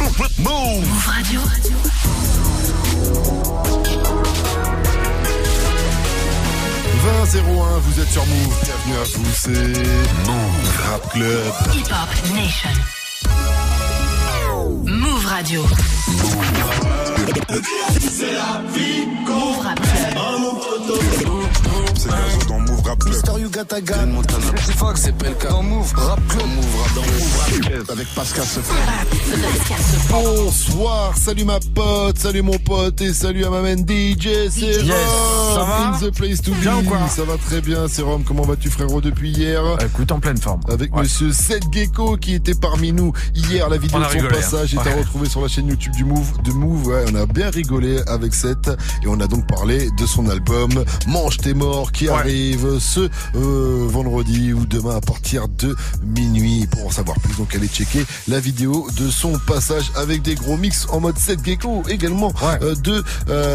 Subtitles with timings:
[0.00, 1.40] Move Radio.
[7.24, 9.50] 20-01, vous êtes sur Move, bienvenue à vous, c'est
[10.26, 11.52] Move Rap Club.
[11.74, 12.70] Hip Hop Nation.
[14.84, 15.64] Move Radio.
[18.00, 20.12] C'est la vie Move Rap Club.
[22.02, 23.14] C'est Gazo dans Move Rap Club.
[23.14, 24.46] Mister Yugatagan, Montana,
[24.76, 25.50] Fox et Pelka.
[25.50, 28.74] Dans Move Rap Club, Move Rap, dans Move Rap Club avec Pascal Sefran.
[30.10, 34.90] Bonsoir, salut ma pote, salut mon pote et salut à ma main DJ, c'est Yes,
[34.90, 36.56] Rome, ça va in the place to be.
[36.60, 40.10] Bien ou quoi Ça va très bien, c'est Rome, comment vas-tu frérot depuis hier Écoute,
[40.10, 40.60] en pleine forme.
[40.68, 41.02] avec Ouais.
[41.02, 43.68] monsieur Seth Gecko qui était parmi nous hier.
[43.68, 44.82] La vidéo de son rigolé, passage hein.
[44.84, 45.00] est à Ouais.
[45.02, 46.42] retrouver sur la chaîne YouTube du Move.
[46.42, 48.68] De Move, ouais, on a bien rigolé avec Seth
[49.02, 50.70] et on a donc parlé de son album
[51.06, 52.14] Mange tes morts qui Ouais.
[52.14, 56.66] arrive ce euh, vendredi ou demain à partir de minuit.
[56.70, 60.56] Pour en savoir plus, donc allez checker la vidéo de son passage avec des gros
[60.56, 62.58] mix en mode Seth Gecko également Ouais.
[62.62, 63.02] euh, de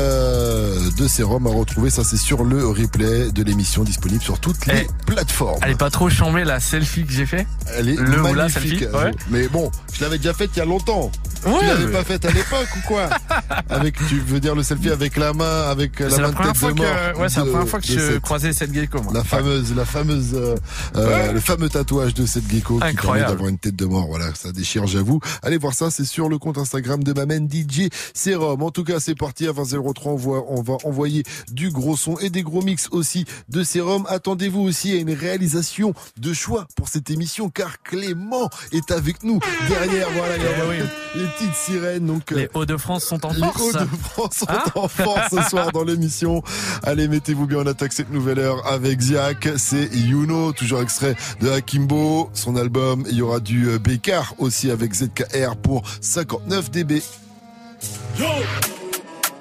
[0.02, 1.90] euh, de Serum à retrouver.
[1.90, 5.60] Ça c'est sur le replay de l'émission disponible sur toutes les Eh, plateformes.
[5.64, 7.48] Elle est pas trop chambée la selfie que j'ai fait
[7.78, 8.80] Elle est Le ou la magnifique.
[8.80, 9.12] selfie, ouais.
[9.30, 11.12] Mais bon, je l'avais déjà faite il y a longtemps.
[11.44, 13.10] tu l'avais mais- pas faite à l'époque ou quoi
[13.70, 16.52] Avec, tu veux dire le selfie avec la main, avec la main la de première
[16.54, 16.88] tête fois de mort.
[17.14, 19.14] que, ouais, c'est la première fois que je croisais cette gecko, moi.
[19.14, 19.26] La Ouais.
[19.26, 20.56] fameuse, la fameuse, euh,
[20.98, 23.30] euh, le fameux tatouage de cette gecko qui permet Incroyable.
[23.32, 24.08] d'avoir une tête de mort.
[24.08, 25.20] Voilà, ça déchire, j'avoue.
[25.44, 28.62] Allez voir ça, c'est sur le compte Instagram de ma main DJ Serum.
[28.64, 30.10] En tout cas, c'est parti à 20.03.
[30.12, 34.06] On va, on va envoyer du gros son et des gros mix aussi de Serum.
[34.10, 39.40] Attendez-vous aussi à une réalisation de choix pour cette émission car Clément est avec nous
[39.70, 40.08] derrière.
[40.16, 40.86] Voilà, Eh oui.
[41.16, 42.06] les petites sirènes.
[42.06, 43.62] Donc, euh, Les Hauts-de-France sont en les force.
[43.76, 46.42] Hauts-de-France sont Hein en force ce soir dans l'émission.
[46.84, 49.48] Allez, mettez-vous bien, on attaque cette nouvelle heure avec Ziak.
[49.58, 52.32] C'est Yuno, toujours extrait de Akimbo.
[52.34, 57.04] Son album, il y aura du euh, Bécard aussi avec ZKR pour 59 dB.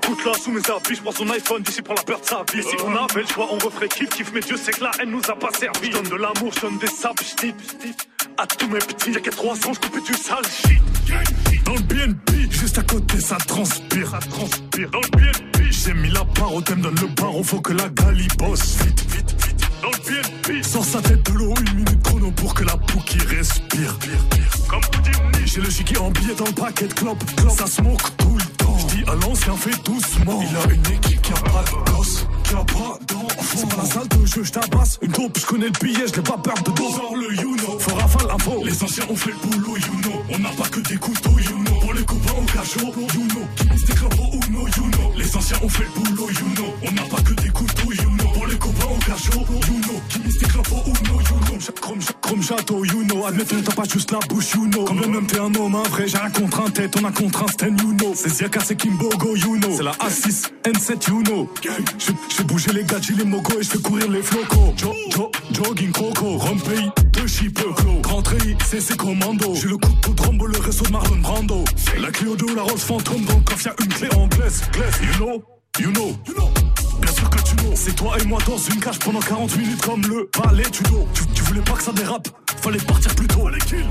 [0.07, 2.63] Toute là sous mes habits, je son iPhone d'ici pour la peur de sa vie.
[2.63, 5.11] Si on avait le choix, on referait kiff kiff, mais Dieu sait que la haine
[5.11, 5.91] nous a pas servi.
[5.91, 7.49] Je donne de l'amour, je donne des sables, je
[8.39, 11.65] à tous mes petits, y'a qu'à 300, je coupe du sale shit.
[11.65, 14.91] Dans le BNB, juste à côté, ça transpire, ça transpire.
[14.91, 17.89] Dans le BNB, j'ai mis la barre au thème, donne le baron, faut que la
[17.89, 19.69] gali bosse vite, vite, vite.
[19.83, 23.19] Dans le BNB, sans sa tête de l'eau, une minute chrono pour que la pouki
[23.27, 23.99] respire.
[24.69, 27.25] Comme Houdini, j'ai le giga en billet dans le paquet de clopes.
[27.57, 28.56] Ça smoke tout le
[29.05, 30.43] à l'ancien, doucement.
[30.43, 33.57] Il a une équipe qui a pas de gosse, qui a pas d'enfant.
[33.57, 34.99] C'est pas la salle de jeu, je tabasse.
[35.03, 36.91] Une dope, je connais le billet, je n'ai pas peur de dos.
[36.91, 38.63] Sors le you know, faut rafale l'info.
[38.65, 40.23] Les anciens ont fait le boulot, you know.
[40.31, 41.81] On n'a pas que des couteaux, you know.
[41.81, 43.47] Pour les copains au cachot, you know.
[43.57, 45.13] Qui mise des clopes au you know.
[45.17, 46.75] Les anciens ont fait le boulot, you know.
[46.83, 47.96] On n'a pas que des couteaux, you know.
[49.17, 50.01] Cachot, you know.
[50.11, 51.73] Qui au Uno, you know.
[51.81, 53.25] Chrome, chrome château, you know.
[53.25, 54.85] Admettons, t'as pas juste la bouche, you know.
[54.85, 56.07] Quand même, t'es un homme, un vrai.
[56.07, 58.13] J'ai rien contre un tête, on a contre un sten, you know.
[58.15, 59.75] C'est Ziaka, c'est Kimbogo, you know.
[59.75, 61.49] C'est la A6, N7, you know.
[61.63, 64.75] Je je fais bouger les j'ai les mogos et je fais courir les flocos.
[64.77, 68.23] Jo, jo, jogging coco, pays, deux chips clos.
[68.23, 69.55] Treillis, c'est ses commandos.
[69.55, 71.65] J'ai le couteau de Rambo, le réseau de Marlon Brando.
[71.99, 74.63] La Clio 2, la Rose Phantom, dans le coffre, y'a une clé anglaise.
[74.73, 75.43] Glace, you know,
[75.79, 76.51] you know, you know.
[77.75, 81.07] C'est toi et moi dans une cage pendant 40 minutes comme le ballet tudo.
[81.15, 82.29] Tu, tu voulais pas que ça dérape,
[82.63, 83.49] fallait partir plus tôt.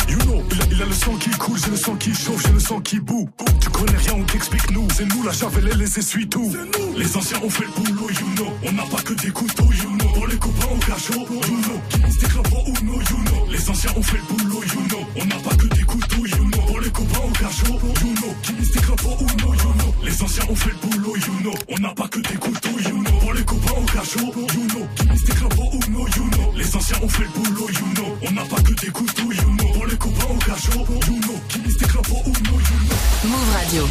[0.09, 2.41] You know, il a, il a le sang qui coule, j'ai le sang qui chauffe,
[2.46, 3.30] j'ai le sang qui boue.
[3.62, 4.88] Tu connais rien, on t'explique nous.
[4.96, 6.52] C'est nous la javel et les essuie tout.
[6.97, 8.52] Les anciens ont fait le boulot, you know.
[8.64, 10.09] On n'a pas que des couteaux, you know.
[10.14, 11.80] Pour les copains au cachot, you know.
[11.90, 13.52] Qui au Uno, you know.
[13.52, 15.06] Les anciens ont fait le boulot, you know.
[15.16, 16.62] On n'a pas que des couteaux, you know.
[16.68, 18.35] Pour les copains au cachot, you know.
[18.41, 19.94] Qui au Uno, you know.
[20.03, 21.53] Les anciens ont fait le boulot, you know.
[21.69, 22.65] On n'a pas que des couteaux,
[24.06, 24.88] cachot, you know.
[24.96, 26.52] Qui mise des clopes au Uno, you know.
[26.56, 28.18] Les anciens ont fait le boulot, you know.
[28.28, 29.74] On n'a pas que des couteaux, you know.
[29.74, 31.40] Pour les copains au cachot, you know.
[31.50, 33.30] Qui mise des clopes au Uno, you know.
[33.30, 33.88] Move Radio.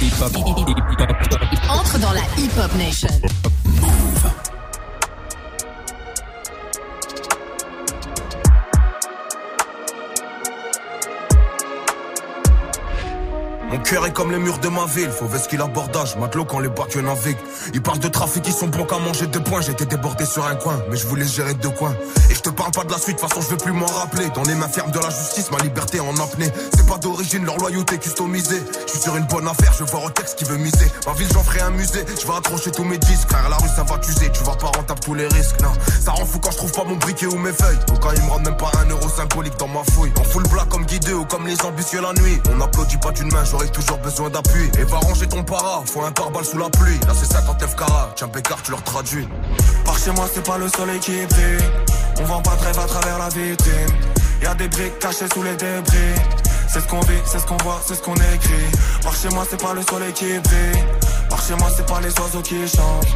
[0.00, 0.36] Hip Hop.
[1.68, 3.08] Entre dans la Hip Hop Nation.
[3.80, 4.19] Mon
[13.90, 16.94] cœur est comme les murs de ma ville, faut qu'il abordage, matelot quand les bacs
[16.94, 17.36] naviguent.
[17.74, 19.62] Ils parlent de trafic, ils sont bons qu'à manger deux points.
[19.62, 21.94] J'étais débordé sur un coin, mais je voulais gérer deux coins.
[22.30, 24.28] Et je te parle pas de la suite, de façon je veux plus m'en rappeler.
[24.32, 26.52] Dans les mains fermes de la justice, ma liberté en apnée.
[26.76, 28.62] C'est pas d'origine, leur loyauté customisée.
[28.86, 30.86] Je suis sur une bonne affaire, je vois au texte qui veut miser.
[31.06, 33.28] Ma ville, j'en ferai un musée, je vais accrocher tous mes disques.
[33.28, 35.72] Frère, la rue, ça va t'user, tu vas pas rentable tous les risques, non.
[36.00, 37.78] Ça rend fou quand je trouve pas mon briquet ou mes feuilles.
[37.88, 40.12] Donc quand ils me rendent même pas un euro symbolique dans ma fouille.
[40.20, 42.40] En full black comme guidé ou comme les ambitieux la nuit.
[42.54, 44.70] On applaudit pas d'une main, j'aurai toujours besoin d'appui.
[44.78, 46.98] Et va ranger ton para, faut un pare-balles sous la pluie.
[47.06, 49.28] Là c'est 50 FKA, tiens Pécard, tu leur traduis.
[49.84, 51.70] Par chez moi, c'est pas le soleil qui brille.
[52.20, 53.94] On vend pas de rêve à travers la vitrine.
[54.42, 56.14] Y a des briques cachées sous les débris.
[56.72, 58.70] C'est ce qu'on vit, c'est ce qu'on voit, c'est ce qu'on écrit.
[59.02, 60.84] Par chez moi, c'est pas le soleil qui brille.
[61.28, 63.06] Par chez moi, c'est pas les oiseaux qui chantent.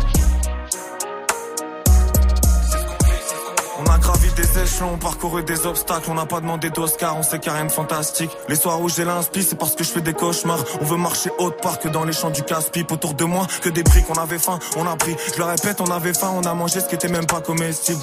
[3.78, 7.38] On a gravi des échelons, parcouru des obstacles, on n'a pas demandé d'Oscar, on sait
[7.38, 8.30] qu'il n'y a rien de fantastique.
[8.48, 10.64] Les soirs où j'ai l'inspi, c'est parce que je fais des cauchemars.
[10.80, 12.90] On veut marcher haute part que dans les champs du casse-pipe.
[12.90, 15.16] Autour de moi, que des briques, on avait faim, on a pris.
[15.32, 18.00] Je le répète, on avait faim, on a mangé ce qui était même pas comestible.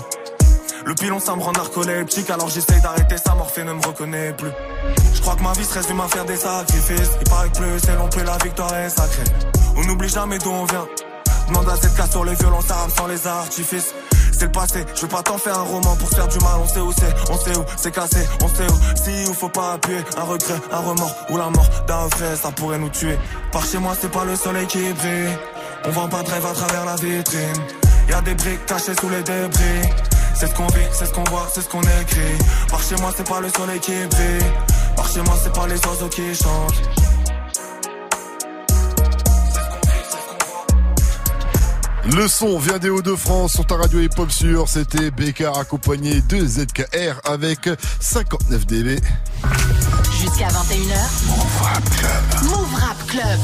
[0.85, 4.49] Le pilon ça me rend narcoleptique alors j'essaye d'arrêter ça, Morphée ne me reconnaît plus.
[5.13, 7.11] Je crois que ma vie se résume à faire des sacrifices.
[7.21, 9.23] Il paraît que plus c'est long, plus la victoire est sacrée.
[9.75, 10.87] On n'oublie jamais d'où on vient.
[11.49, 13.93] Demande à cette casse sur les violences arabes sans les artifices.
[14.41, 16.57] C'est le passé, je veux pas t'en faire un roman pour se faire du mal.
[16.63, 18.95] On sait où c'est, on sait où c'est cassé, on sait où.
[18.95, 22.49] Si ou faut pas appuyer, un regret, un remords ou la mort d'un frère, ça
[22.49, 23.19] pourrait nous tuer.
[23.51, 25.37] Par chez moi, c'est pas le soleil qui brille.
[25.85, 27.53] On vend pas de rêve à travers la vitrine.
[28.09, 29.87] Y a des briques cachées sous les débris.
[30.33, 32.37] C'est ce qu'on vit, c'est ce qu'on voit, c'est ce qu'on écrit.
[32.67, 34.51] Par chez moi, c'est pas le soleil qui brille.
[34.95, 36.81] Par chez moi, c'est pas les oiseaux qui chantent.
[42.05, 44.67] Le son vient des Hauts-de-France sur ta radio hip-hop sur.
[44.67, 47.69] C'était Bécard accompagné de ZKR avec
[47.99, 48.99] 59 dB.
[50.19, 50.97] Jusqu'à 21h.
[51.27, 52.49] Move Rap Club.
[52.49, 53.39] Move Rap Club.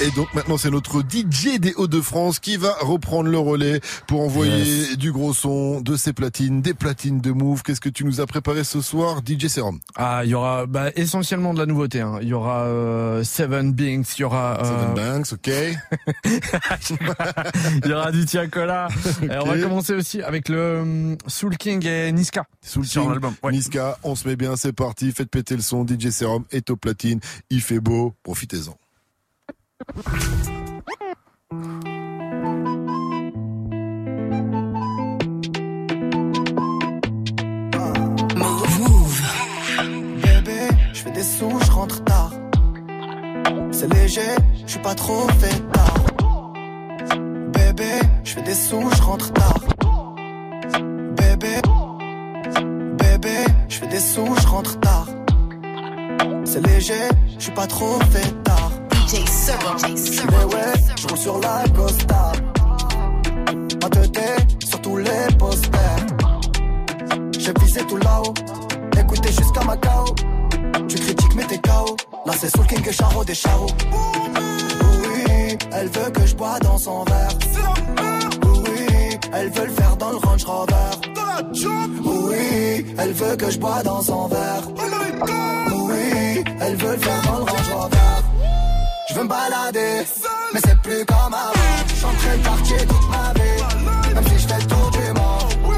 [0.00, 4.96] Et donc maintenant c'est notre DJ des Hauts-de-France qui va reprendre le relais pour envoyer
[4.96, 7.62] du gros son, de ses platines, des platines de Move.
[7.62, 9.78] Qu'est-ce que tu nous as préparé ce soir, DJ Serum?
[9.94, 12.00] Ah, il y aura bah, essentiellement de la nouveauté.
[12.00, 12.18] Hein.
[12.22, 14.64] Il y aura euh, Seven Binks, il y aura euh...
[14.64, 15.50] Seven Banks, ok.
[17.84, 18.88] il y aura du Tiakola.
[19.24, 19.38] Okay.
[19.40, 22.44] on va commencer aussi avec le um, Soul King et Niska.
[22.62, 23.34] Soul King, album.
[23.42, 23.52] Ouais.
[23.52, 25.12] Niska, on se met bien, c'est parti.
[25.12, 25.86] Faites péter le son.
[25.86, 27.20] DJ Serum est au platine.
[27.50, 28.12] Il fait beau.
[28.22, 28.76] Profitez-en.
[29.86, 29.92] Je
[41.02, 42.30] fais des sous, je rentre tard.
[43.72, 44.20] C'est léger,
[44.64, 45.94] je suis pas trop fait tard.
[47.52, 49.60] Bébé, je fais des sous, je rentre tard.
[51.16, 51.60] Bébé,
[52.96, 53.36] bébé,
[53.68, 55.08] je fais des sous, je rentre tard.
[56.44, 57.08] C'est léger,
[57.38, 58.63] je suis pas trop fait tard.
[59.06, 62.32] Mais ouais, je roule sur la Costa.
[63.82, 66.06] Ma tête sur tous les posters.
[67.38, 68.32] J'ai visé tout là-haut,
[68.98, 70.06] écoutez jusqu'à Macao.
[70.88, 71.96] Tu critiques mais t'es KO.
[72.24, 73.66] Là c'est Soul King et Charo des Charo.
[73.92, 77.28] Oui, elle veut que je bois dans son verre.
[78.42, 80.74] Oui, elle veut le faire dans le Range Rover.
[82.04, 84.62] Oui, elle veut que je bois dans son verre.
[85.74, 88.23] Oui, elle veut le faire dans le Range Rover.
[89.14, 90.02] Je veux me balader,
[90.52, 91.84] mais c'est plus comme avant.
[92.00, 95.76] J'entraîne partir toute ma vie, même si je fais le tour du monde.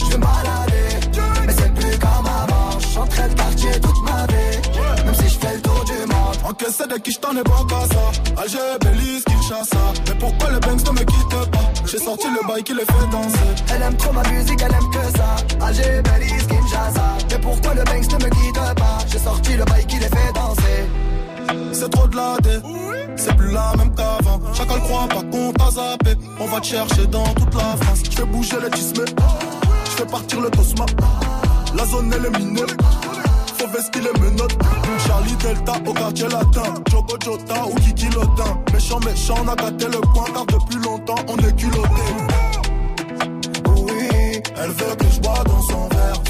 [0.00, 2.78] Je veux me balader, mais c'est plus comme avant.
[2.92, 6.36] J'entraîne partir toute ma vie, même si je fais le tour du monde.
[6.44, 8.42] Encaissé de qui je t'en ai pas qu'à ça.
[8.42, 9.78] Alger, Belize, Kinshasa.
[10.06, 11.72] Mais pourquoi le Banks ne me quitte pas?
[11.86, 13.64] J'ai sorti le bail qui les fait danser.
[13.74, 15.36] Elle aime trop ma musique, elle aime que ça.
[15.66, 17.16] Alger, Belize, Kinshasa.
[17.30, 18.98] Mais pourquoi le Banks ne me quitte pas?
[19.10, 20.83] J'ai sorti le bail qui les fait danser
[21.72, 22.60] c'est trop de la dé.
[23.16, 24.40] C'est plus la même qu'avant.
[24.52, 26.16] Chacun croit pas qu'on t'a zappé.
[26.40, 28.00] On va te chercher dans toute la France.
[28.04, 29.04] Je fais bouger les tismes.
[29.84, 30.86] Je fais partir le Tosma.
[31.76, 32.62] La zone elle est minée.
[33.56, 34.56] Faut vestir les menottes.
[35.06, 36.74] Charlie Delta au quartier latin.
[36.90, 38.58] Jogo Jota ou Kiki Lotin.
[38.72, 41.88] Méchant, méchant, on a gâté le coin car depuis longtemps on est culotté.
[43.76, 46.22] Oui, elle veut que je bois dans son verre.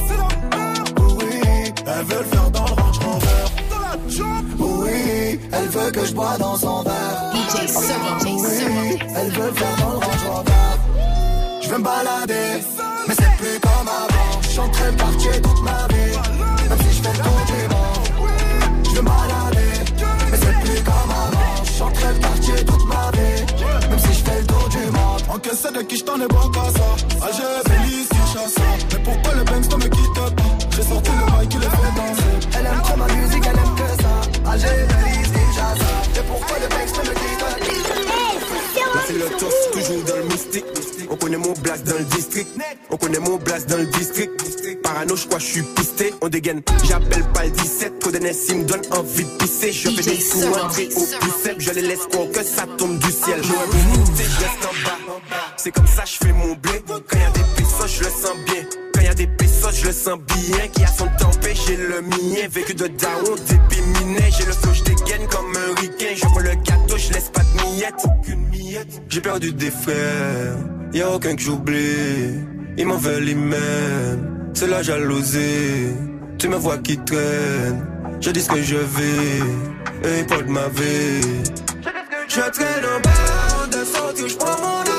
[0.98, 3.44] Oui, elle veut le faire dans le range Rover.
[5.34, 7.32] Oui, elle veut que je bois dans son verre.
[7.34, 8.18] DJ Serum.
[8.24, 10.44] Oui, elle veut le faire dans le Range.
[11.60, 12.62] Je veux me balader,
[13.08, 14.40] mais c'est plus comme avant.
[14.54, 16.16] J'entraîne partir toute ma vie,
[16.68, 18.06] même si je fais le tour du monde.
[18.84, 19.74] Je veux me balader,
[20.30, 21.64] mais c'est plus comme avant.
[21.78, 25.22] J'entraîne partir toute ma vie, même si je fais le tour du monde.
[25.34, 27.26] Encaissé de qui je t'en ai pas qu'à ça?
[27.26, 28.62] Alger, Belize, Kinshasa.
[28.92, 30.30] Mais pourquoi le Banks ne me quitte pas?
[30.76, 31.32] J'ai sorti le
[41.34, 42.48] connaît mon blast dans le district.
[42.90, 44.30] On connaît mon blast dans le district.
[44.82, 46.14] Parano, je crois, je suis pisté.
[46.20, 47.98] On dégaine, j'appelle pas le 17.
[47.98, 49.72] Trop d'NS, il me donne envie de pisser.
[49.72, 51.60] Je fais des coups entrés au faible.
[51.60, 53.42] Je les laisse croire que ça tombe du ciel.
[53.42, 55.36] Je reste en bas.
[55.56, 56.82] C'est comme ça, je fais mon blé.
[56.86, 58.64] Quand y a des pesos, je le sens bien.
[58.92, 60.68] Quand y a des pesos, je le sens bien.
[60.68, 61.30] Qui a son temps
[61.66, 62.48] j'ai le mien.
[62.50, 64.30] Vécu de débit minet.
[64.38, 66.14] J'ai le flow, je dégaine comme un ricain.
[66.14, 68.06] Je le gâteau, je laisse pas de miettes.
[69.08, 70.56] J'ai perdu des frères,
[70.94, 72.40] y a aucun que j'oublie.
[72.76, 75.88] Ils m'en veulent, ils m'aiment, c'est la jalousie.
[76.38, 77.86] Tu me vois qui traîne,
[78.20, 81.42] je dis ce que je vais, et de ma vie.
[82.28, 84.93] Je traîne en bas, de sortir, je prends mon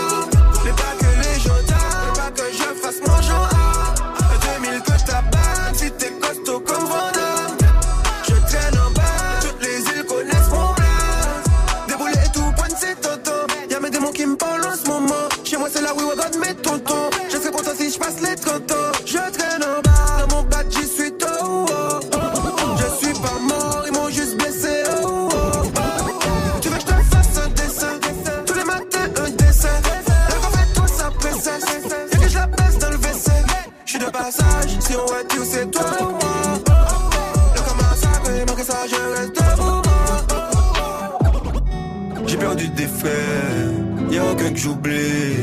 [44.52, 45.36] que j'oublie.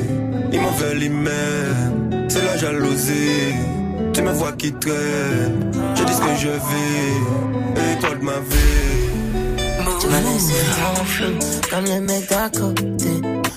[0.52, 2.26] Ils m'en veulent, ils m'aiment.
[2.28, 3.54] C'est la jalousie.
[4.12, 5.72] Tu me vois qui traîne.
[5.94, 7.72] Je dis ce que je vis.
[7.76, 8.92] Et toi de ma vie.
[10.00, 10.54] Tu m'as laissé
[11.00, 11.26] en flou,
[11.70, 13.10] comme les mecs d'à côté.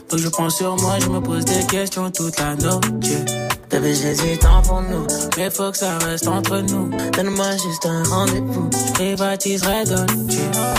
[0.09, 3.54] Faut que je prends sur moi, je me pose des questions toute la nuit.
[3.69, 5.07] Bébé, j'ai du temps pour nous,
[5.38, 6.89] mais faut que ça reste entre nous.
[7.12, 10.38] Donne-moi juste un rendez-vous, je privatiserai Dolce.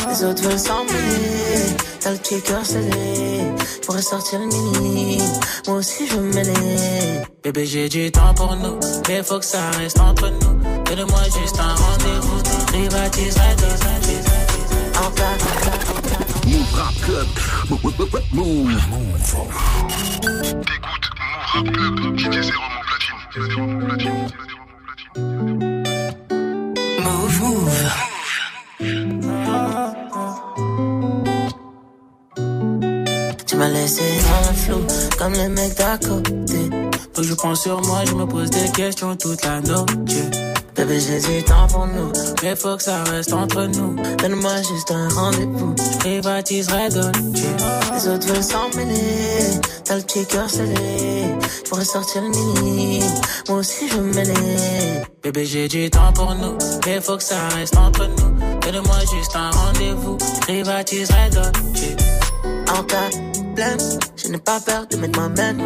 [0.08, 3.42] Les autres veulent s'en mêler, t'as le petit cœur scellé.
[3.58, 5.18] Je pourrais sortir le mini,
[5.66, 7.22] moi aussi je mêler.
[7.42, 8.78] Bébé, j'ai du temps pour nous,
[9.08, 10.84] mais faut que ça reste entre nous.
[10.84, 13.80] Donne-moi juste un rendez-vous, je privatiserai Dolce.
[15.04, 15.42] En place.
[16.46, 17.26] Move Rap Club.
[18.32, 18.80] Move.
[18.90, 19.46] Move.
[20.64, 21.10] T'écoutes
[21.54, 22.75] Move mon
[23.36, 23.42] Tu
[33.56, 34.86] m'as laissé dans le flou,
[35.18, 36.70] comme les mecs d'à côté.
[37.12, 40.45] Faut que je prends sur moi, je me pose des questions toute la nuit.
[40.76, 43.96] Bébé, j'ai du temps pour nous, mais faut que ça reste entre nous.
[44.18, 47.16] Donne-moi juste un rendez-vous, je privatiserai Dolce.
[47.94, 51.34] Les autres veulent s'en mêler, t'as le petit cœur scellé.
[51.64, 53.00] Je pourrais sortir le mini,
[53.48, 54.34] moi aussi je mêler.
[55.22, 58.60] Bébé, j'ai du temps pour nous, mais faut que ça reste entre nous.
[58.60, 61.96] Donne-moi juste un rendez-vous, je privatiserai Dolce.
[62.78, 63.78] En cas de problème,
[64.16, 65.56] je n'ai pas peur de mettre ma main.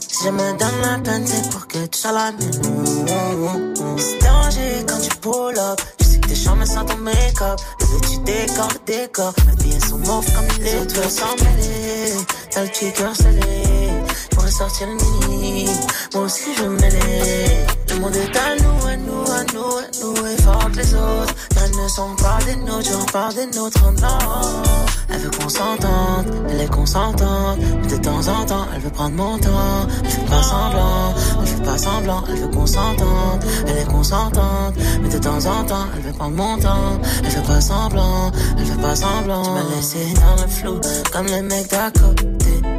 [0.00, 3.74] Si je me donne la peine, c'est pour que tu sois la mienne.
[3.98, 5.80] C'est danger quand tu pull up.
[6.00, 7.58] Je sais que tes chambres sans ton make-up.
[7.80, 9.32] Le tu décor, le décor.
[9.46, 10.48] Mes billets sont mauves comme.
[10.48, 12.12] Tu veux s'en mêler.
[12.50, 14.05] T'as le cœur scellé.
[14.36, 15.66] Je pourrais sortir le mini.
[16.12, 17.64] Moi aussi je mêler.
[17.88, 20.26] Le monde est à nous, à nous, à nous, à nous.
[20.26, 21.34] Et fort que les autres.
[21.56, 24.62] Elles ne sont pas des nôtres, j'en parle des nôtres, non.
[25.08, 27.58] Elle veut qu'on s'entende, elle est consentante.
[27.80, 29.88] Mais de temps en temps, elle veut prendre mon temps.
[30.04, 32.24] Je fais pas semblant, je fais pas semblant.
[32.28, 34.74] Elle veut qu'on s'entende, elle est consentante.
[35.00, 37.00] Mais de temps en temps, elle veut prendre mon temps.
[37.24, 39.42] Elle fait pas semblant, elle fait pas semblant.
[39.42, 42.75] Tu m'as laissé dans le flou, comme les mecs d'à côté.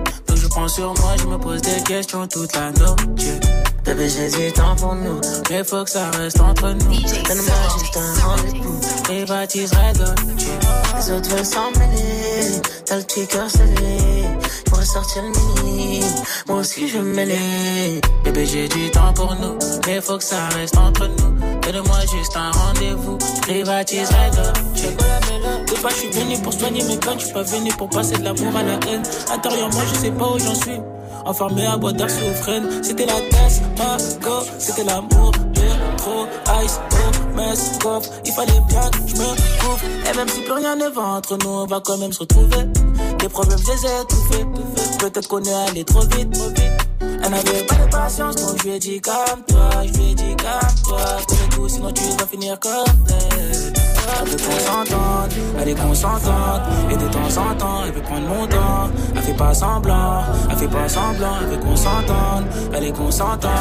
[0.47, 3.66] Je prends sur moi, je me pose des questions toute la nuit.
[3.87, 6.91] Bébé, j'ai du temps pour nous, mais faut que ça reste entre nous.
[6.91, 10.45] Donne-moi juste un rendez-vous, et baptiserai Dolce.
[10.97, 14.25] Les autres veulent s'en mêler, t'as le petit cœur scellé.
[14.65, 16.01] Pourrais sortir le mini,
[16.49, 18.01] moi aussi je mêler.
[18.25, 21.61] Bébé, j'ai du temps pour nous, mais faut que ça reste entre nous.
[21.61, 24.81] Donne-moi juste un rendez-vous, privatiserai Dolce.
[25.65, 28.17] Des fois, je suis venu pour soigner mes peines, je suis pas venu pour passer
[28.17, 29.03] de l'amour à la haine.
[29.31, 30.81] Intérieurement, je sais pas où j'en suis.
[31.25, 36.25] Enfermé à boîte d'art freine C'était la tête, ma go, c'était l'amour de trop
[36.63, 38.09] ice, oh, mess, coffre.
[38.25, 39.79] Il fallait bien que je me couvre.
[40.11, 42.67] Et même si plus rien ne va entre nous, on va quand même se retrouver.
[43.21, 44.45] Les problèmes, je les ai étouffés.
[44.99, 46.87] Peut-être qu'on est allé trop vite, trop vite.
[47.01, 50.35] Elle n'avait pas de patience, donc je lui ai dit calme-toi, je lui ai dit
[50.35, 50.99] calme-toi.
[51.27, 53.96] Connais tout, sinon tu vas finir comme elle.
[54.19, 56.61] Elle veut qu'on s'entende, elle est consentante.
[56.89, 58.89] Et de temps en temps, elle veut prendre mon temps.
[59.15, 61.35] Elle fait pas semblant, elle fait pas semblant.
[61.41, 63.51] Elle veut qu'on s'entende, elle est consentante.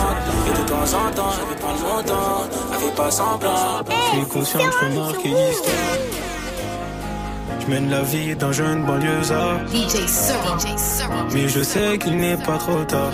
[0.46, 2.44] Et de temps en temps, elle veut prendre mon temps.
[2.72, 3.82] Elle fait pas semblant.
[3.88, 5.74] Je suis conscient que je peux marquer l'histoire.
[7.60, 9.60] Je mène la vie d'un jeune banlieusard.
[11.32, 13.12] Mais je sais qu'il n'est pas trop tard.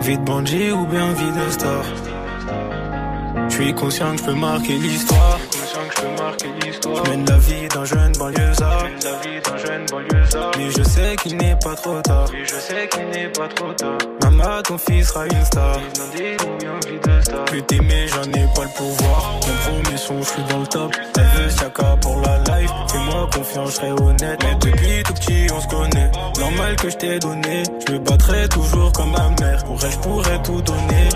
[0.00, 1.84] Vie de bandit ou bien vie de star.
[3.48, 5.38] Je suis conscient que je peux marquer l'histoire.
[6.40, 8.86] Je mène la vie d'un jeune banlieusard.
[10.58, 12.26] Mais je sais qu'il n'est pas trop tard.
[12.32, 13.98] je sais qu'il n'est pas trop tard.
[14.22, 15.78] Maman, ton fils sera une star.
[17.46, 19.40] Plus t'aimer, j'en ai pas le pouvoir.
[19.46, 20.92] Mon premier son, je suis dans le top.
[21.16, 22.70] Elle veut Chaka pour la life.
[22.90, 24.38] Fais-moi confiance, je serai honnête.
[24.42, 26.10] Mais depuis tout petit, on se connaît.
[26.38, 27.62] Normal que je t'ai donné.
[27.86, 29.64] Je me battrai toujours comme ma mère.
[29.64, 31.08] Pour elle, je pourrais tout donner.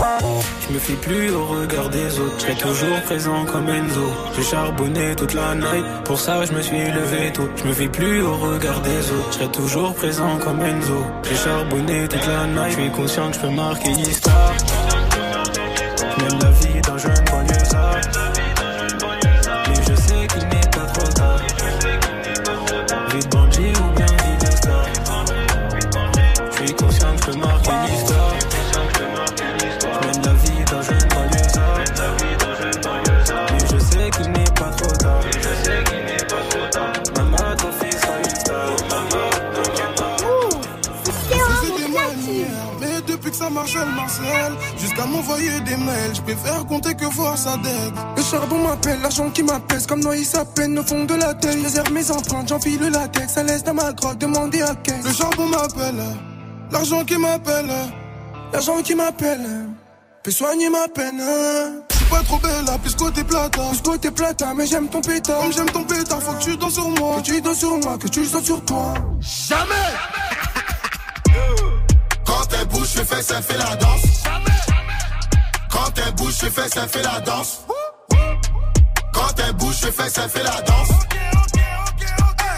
[0.00, 4.12] Je me fie plus au regard des autres, je toujours présent comme Enzo.
[4.36, 7.48] J'ai charbonné toute la night, pour ça je me suis levé tôt.
[7.56, 11.04] Je me fie plus au regard des autres, je toujours présent comme Enzo.
[11.24, 14.54] J'ai charbonné toute la night, je suis conscient que je peux marquer l'histoire.
[43.76, 44.52] Elle marcelle.
[44.78, 47.94] Jusqu'à m'envoyer des mails, je préfère compter que voir sa dette.
[48.16, 51.58] Le charbon m'appelle, l'argent qui m'appelle, comme noyer sa peine au fond de la tête.
[51.58, 55.02] Je réserve mes empreintes, j'enfile le latex, ça laisse dans ma grotte, demander à quel.
[55.02, 56.02] Le charbon m'appelle,
[56.70, 57.70] l'argent qui m'appelle,
[58.52, 59.68] l'argent qui m'appelle.
[60.22, 61.22] Peut soigner ma peine.
[61.90, 63.62] Je suis pas trop belle, là, plus côté plata.
[63.70, 65.40] Plus côté plata, mais j'aime ton pétard.
[65.40, 67.16] Comme j'aime ton pétard, faut que tu danses sur moi.
[67.18, 68.94] Que tu danses sur moi, que tu danses sur toi.
[69.20, 70.27] Jamais
[72.98, 74.02] je fais, ça fait la danse.
[75.70, 77.60] Quand elle bouge, je fais, ça fait la danse.
[79.12, 80.88] Quand elle bouge, je fais, ça fait la danse.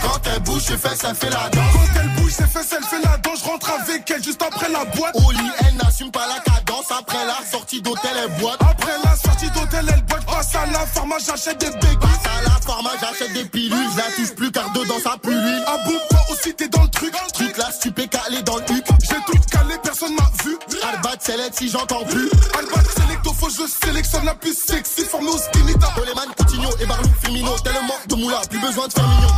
[0.03, 1.75] Quand elle bouge, je fais, ça fait la danse.
[1.75, 3.41] Quand elle bouge, ses fesses, elle fait la danse.
[3.41, 5.15] Je rentre avec elle juste après la boîte.
[5.15, 6.87] Au lit, elle n'assume pas la cadence.
[6.91, 8.61] Après la sortie d'hôtel, elle boite.
[8.61, 10.25] Après la sortie d'hôtel, elle boite.
[10.27, 11.99] Passe à la pharma, j'achète des béguines.
[12.01, 13.89] Passe à la pharma, j'achète des pilules.
[13.93, 15.65] Je la touche plus car dedans ça pue l'huile.
[15.67, 17.15] Ah bon, toi aussi t'es dans le truc.
[17.37, 18.65] Toute la stupé calé dans le
[21.21, 22.31] Select si j'entends plus.
[22.59, 25.89] Albat, que je sélectionne la plus sexy, formée au skinita.
[25.95, 27.59] Coleman, Coutinho et Barlou, Firmino.
[27.59, 29.29] Tellement de moula, plus besoin de faire mignon.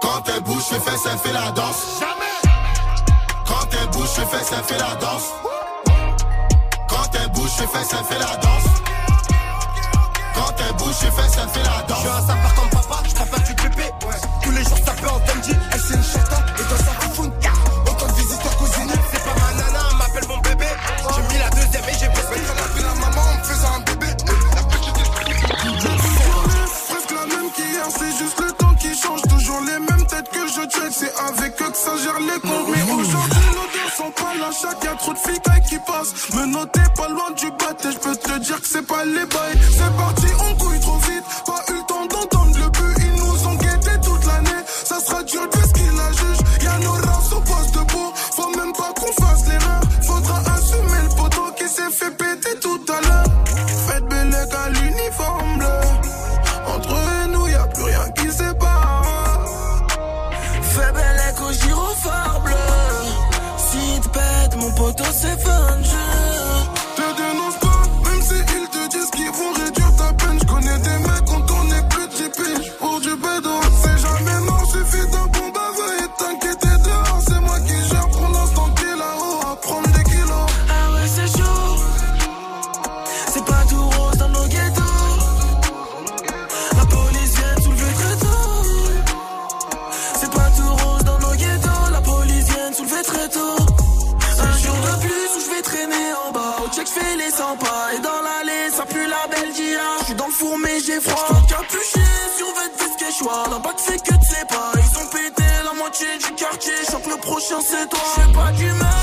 [0.00, 1.82] Quand elle bouge, je fais, ça fait la danse.
[3.46, 5.24] Quand elle bouge, je fais, ça fait la danse.
[6.88, 8.64] Quand elle bouge, je fais, ça fait la danse.
[10.34, 11.98] Quand elle bouge, je fais, ça fait la danse.
[11.98, 13.90] Je suis un sapeur comme papa, je préfère du pépé.
[14.42, 15.52] Tous les jours, ça peut en Benji.
[15.72, 15.96] Elle, c'est
[30.68, 32.68] check, c'est avec eux que ça gère les comptes.
[32.68, 36.30] Mais aujourd'hui, nos deux sont pas la chatte, y'a trop de flics qui passent.
[36.34, 39.58] Me notez pas loin du bâté, je peux te dire que c'est pas les bails.
[39.70, 40.26] C'est parti,
[98.78, 99.76] ça pue la Belgique.
[100.00, 101.40] Je suis dans le four, mais j'ai froid.
[101.48, 103.44] Capuché, survêt de choix.
[103.50, 104.70] La bague fait que tu sais pas.
[104.76, 106.74] Ils ont pété la moitié du quartier.
[106.86, 108.00] Je que le prochain c'est toi.
[108.16, 108.97] J'ai pas d'humain.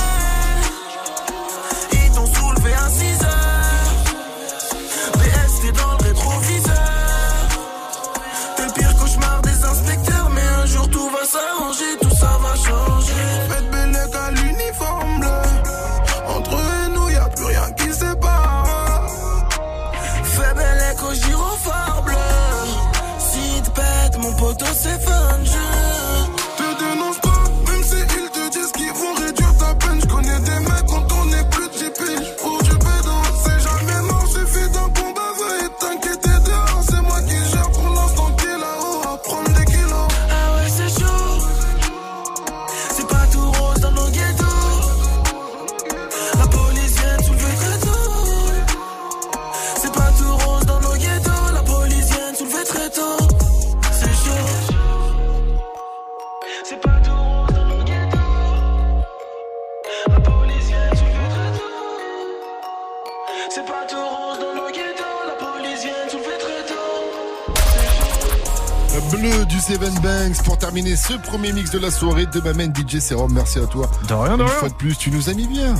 [70.76, 73.32] Terminer ce premier mix de la soirée de ma main DJ Serum.
[73.34, 73.90] Merci à toi.
[74.10, 74.60] De rien, de Une rien.
[74.60, 75.74] fois de plus, tu nous as mis bien.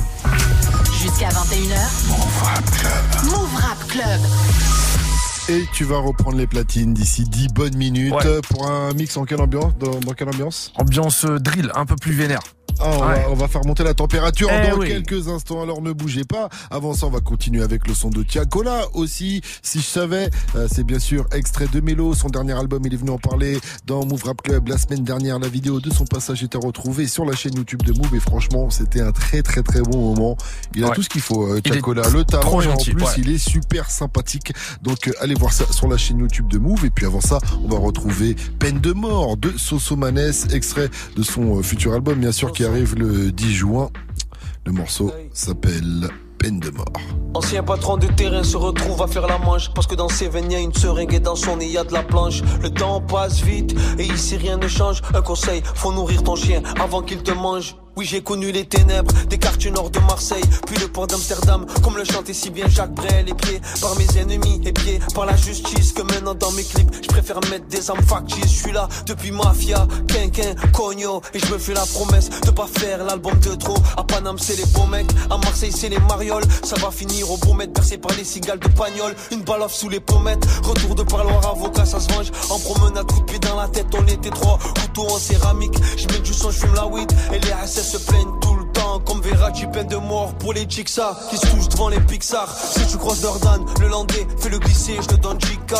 [1.02, 2.08] Jusqu'à 21h.
[2.08, 3.24] Move Rap Club.
[3.24, 4.20] Move Rap Club.
[5.50, 8.14] Et tu vas reprendre les platines d'ici 10 bonnes minutes
[8.48, 10.72] pour un mix en quelle ambiance dans, dans quelle ambiance?
[10.76, 12.40] Ambiance euh, drill, un peu plus vénère.
[12.80, 13.14] Ah, on, Ouais.
[13.24, 14.88] va, on va faire monter la température Eh dans oui.
[14.88, 16.48] quelques instants, alors ne bougez pas.
[16.70, 19.40] Avant ça, on va continuer avec le son de Tiakola aussi.
[19.62, 22.14] Si je savais, euh, c'est bien sûr extrait de Mélo.
[22.14, 25.38] Son dernier album, il est venu en parler dans Move Rap Club la semaine dernière.
[25.38, 28.70] La vidéo de son passage était retrouvée sur la chaîne YouTube de Move et franchement,
[28.70, 30.36] c'était un très très très bon moment.
[30.74, 30.94] Il a Ouais.
[30.94, 32.08] tout ce qu'il faut, euh, Tiakola.
[32.10, 33.10] Le talent et en plus, ouais.
[33.18, 34.52] il est super sympathique.
[34.82, 36.84] Donc euh, allez voir ça sur la chaîne YouTube de Move.
[36.84, 41.22] Et puis avant ça, on va retrouver Peine de mort de Soso Manes, extrait de
[41.22, 43.90] son euh, futur album, bien sûr, qui arrive le 10 juin.
[44.64, 46.86] Le morceau s'appelle Peine de mort.
[47.34, 50.50] Ancien patron de terrain se retrouve à faire la manche Parce que dans ses veines
[50.50, 53.00] y a une seringue et dans son nez y a de la planche Le temps
[53.00, 57.22] passe vite et ici rien ne change Un conseil, faut nourrir ton chien avant qu'il
[57.22, 61.06] te mange oui j'ai connu les ténèbres des quartiers nord de Marseille Puis le port
[61.06, 65.00] d'Amsterdam Comme le chantait si bien Jacques Brel Les pieds par mes ennemis et pieds
[65.14, 68.52] par la justice Que maintenant dans mes clips je préfère mettre des armes factices.
[68.52, 72.66] Je suis là depuis Mafia, Quinquin, Cogno Et je me fais la promesse de pas
[72.66, 73.76] faire l'album de trop.
[73.96, 76.44] À Paname c'est les beaux mecs, à Marseille c'est les marioles.
[76.62, 79.14] Ça va finir au beau mètre percé par les cigales de Pagnol.
[79.30, 82.30] Une balle off sous les pommettes Retour de parloir avocat ça se venge.
[82.50, 85.76] En promenade coup dans la tête on était trois Couteau en céramique.
[85.96, 88.65] Je mets du son je la weed Et les SS se plaignent tout le
[88.98, 92.48] temps Comme Verratti peine de mort pour les Jigsaw Qui se touchent devant les Pixar.
[92.54, 95.74] Si tu croises Jordan, le landais Fais le glisser, je te donne JK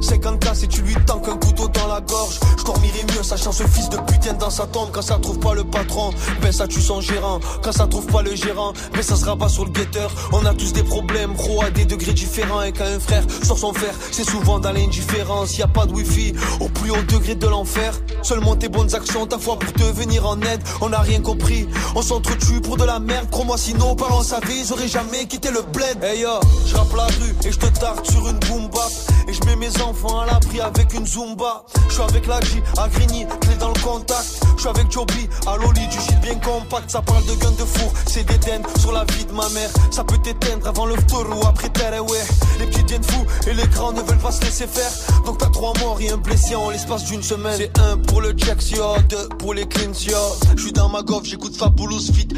[0.00, 3.64] 50k si tu lui tanques un couteau dans la gorge Je dormirai mieux sachant ce
[3.64, 4.90] fils de putain dans sa tombe.
[4.92, 7.40] Quand ça trouve pas le patron Ben ça tue son gérant.
[7.62, 10.10] Quand ça trouve pas le gérant Ben ça se rabat sur le guetteur.
[10.32, 12.62] On a tous des problèmes gros à des degrés différents.
[12.62, 15.56] Et quand un frère sort son fer C'est souvent dans l'indifférence.
[15.56, 17.94] Y a pas de wifi au plus haut degré de l'enfer.
[18.22, 20.62] Seulement tes bonnes actions ta foi pour te venir en aide.
[20.80, 24.58] On n'a rien compris On s'entretue pour de la merde Crois-moi si nos parents savaient
[24.58, 26.02] Ils auraient jamais quitté le bled.
[26.02, 28.90] Hey yo, je la rue et je te tarte sur une boom bap
[29.28, 31.64] Et je mets mes enfants à l'abri avec une zumba.
[31.88, 34.40] Je suis avec la J à Grigny, clé dans le contact.
[34.56, 36.90] Je suis avec Joby à Loli, du shit bien compact.
[36.90, 39.70] Ça parle de gun de four, c'est d'éden sur la vie de ma mère.
[39.90, 42.24] Ça peut t'éteindre avant le ou après terre ouais.
[42.58, 44.90] Les petits deviennent fous et les grands ne veulent pas se laisser faire.
[45.24, 47.56] Donc t'as trois morts et un blessé en l'espace d'une semaine.
[47.56, 50.16] C'est un pour le checks yo, deux pour les cleans yo
[50.56, 52.28] Je suis dans ma goffe, j'écoute Fabulous Fit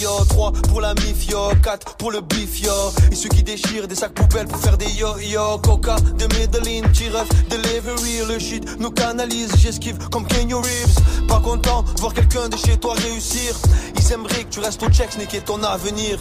[0.00, 2.72] Yo, trois pour la mif yo, quatre pour le beef yo.
[3.10, 5.58] Et ceux qui déchirent des sacs poubelles pour faire des yo yo.
[5.58, 11.26] Coca de Medellin, Tiref, Delivery Le shit nous canalise, j'esquive comme Kenyo Reeves.
[11.28, 13.56] Pas content de voir quelqu'un de chez toi réussir.
[13.96, 16.18] Ils aimeraient que tu restes au checks, niquer ton avenir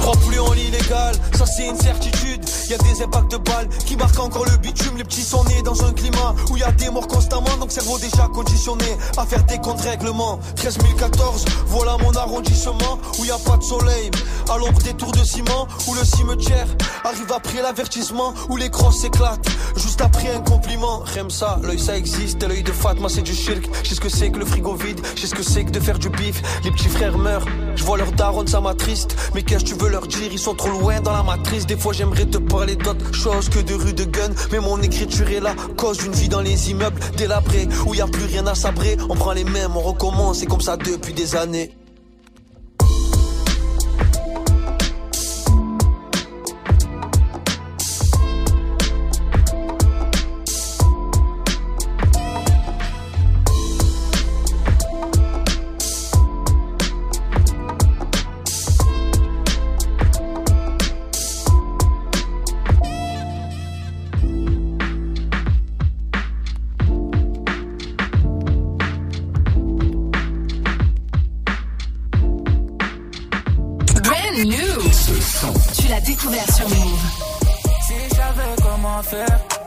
[0.00, 2.42] crois plus en l'illégal, ça c'est une certitude.
[2.68, 4.96] Y a des impacts de balles qui marquent encore le bitume.
[4.96, 7.98] Les petits sont nés dans un climat où y a des morts constamment, donc cerveau
[7.98, 10.38] déjà conditionné à faire des contre-règlements.
[10.56, 14.10] 13014, voilà mon arrondissement où y a pas de soleil.
[14.50, 16.66] À l'ombre des tours de ciment, où le cimetière
[17.04, 19.48] arrive après l'avertissement, où les crosses s'éclatent.
[19.76, 23.68] Juste après un compliment, ça, l'œil ça existe, l'œil de Fatma c'est du shirk.
[23.84, 25.98] Je ce que c'est que le frigo vide, je ce que c'est que de faire
[25.98, 26.42] du bif.
[26.64, 29.14] Les petits frères meurent, je vois leur daronne, ça m'attriste.
[29.34, 31.66] Mais qu'est-ce que tu veux leur dire, ils sont trop loin dans la matrice.
[31.66, 34.30] Des fois j'aimerais te parler d'autre chose que de rue de gun.
[34.52, 38.06] Mais mon écriture est là, cause d'une vie dans les immeubles délabrés, où y a
[38.06, 38.96] plus rien à sabrer.
[39.08, 41.72] On prend les mêmes, on recommence, c'est comme ça depuis des années.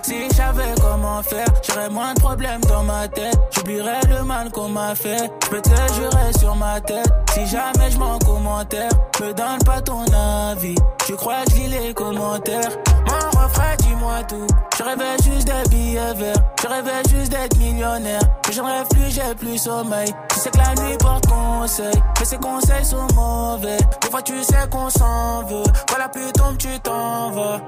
[0.04, 3.38] Si je savais comment faire, j'aurais moins de problèmes dans ma tête.
[3.52, 5.32] J'oublierais le mal qu'on m'a fait.
[5.44, 7.12] Je peux te sur ma tête.
[7.34, 8.92] Si jamais je m'en commentaire,
[9.22, 10.76] me donne pas ton avis.
[11.06, 12.72] Tu crois que je les commentaires?
[13.08, 14.48] Mon refrain, dis-moi tout.
[14.78, 16.53] Je rêvais juste des billets verts.
[16.64, 18.22] Je rêvais juste d'être millionnaire.
[18.48, 20.10] Mais j'en rêve plus, j'ai plus sommeil.
[20.30, 21.94] Tu sais que la nuit porte conseil.
[22.18, 23.78] Mais ces conseils sont mauvais.
[24.02, 25.64] Des fois, tu sais qu'on s'en veut.
[25.98, 27.62] La pluie tombe, tu t'en vas.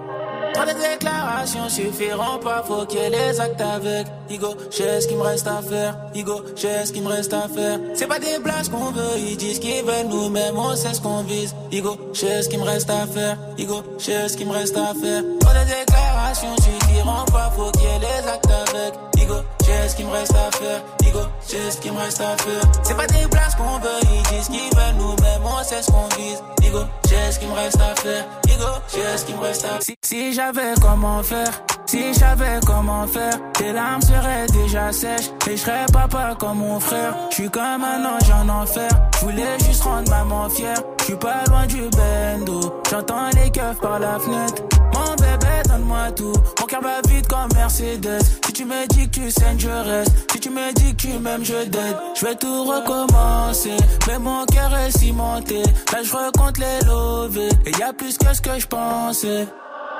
[0.53, 4.07] Trop de déclarations suffiront pas, faut qu'il y ait les actes avec.
[4.29, 5.97] Igo, j'ai ce qu'il me reste à faire.
[6.13, 7.79] Igo, j'ai ce qu'il me reste à faire.
[7.93, 11.23] C'est pas des blagues qu'on veut, ils disent qu'ils veulent nous-mêmes, on sait ce qu'on
[11.23, 11.55] vise.
[11.71, 13.37] Igo, j'ai ce qu'il me reste à faire.
[13.57, 15.23] Igo, j'ai ce qu'il me reste à faire.
[15.23, 16.04] Déclarations
[16.35, 18.93] suffiront pas, faut qu'il y ait les actes avec.
[19.17, 20.81] Igo, j'ai ce qu'il me reste à faire?
[21.07, 22.61] Igo, j'ai ce qu'il me reste à faire?
[22.83, 25.91] C'est pas des places qu'on veut, ils disent qu'ils veulent nous, mais moi c'est ce
[25.91, 26.41] qu'on vise.
[26.63, 28.25] Igo, j'ai ce qu'il me reste à faire?
[28.47, 29.81] Igo, j'ai ce qu'il me reste à faire.
[29.81, 31.51] Si, si j'avais comment faire,
[31.85, 35.29] si j'avais comment faire, tes larmes seraient déjà sèches.
[35.47, 37.13] Et je serais papa comme mon frère.
[37.29, 38.89] Je suis comme un ange en enfer.
[39.15, 40.81] Je voulais juste rendre maman fière.
[40.99, 42.81] Je suis pas loin du bendo.
[42.89, 44.63] J'entends les keufs par la fenêtre.
[44.93, 46.33] Mon bébé, donne-moi tout.
[46.59, 48.19] Mon cœur va vite comme Mercedes.
[48.45, 50.31] Si tu me dis que tu saignes, je reste.
[50.31, 51.95] Si tu me dis que tu m'aimes, je dead.
[52.15, 53.77] Je vais tout recommencer.
[54.07, 55.63] Mais mon cœur est cimenté.
[55.91, 57.49] Là, je recompte les lovés.
[57.65, 59.47] Et y a plus que ce que je pensais.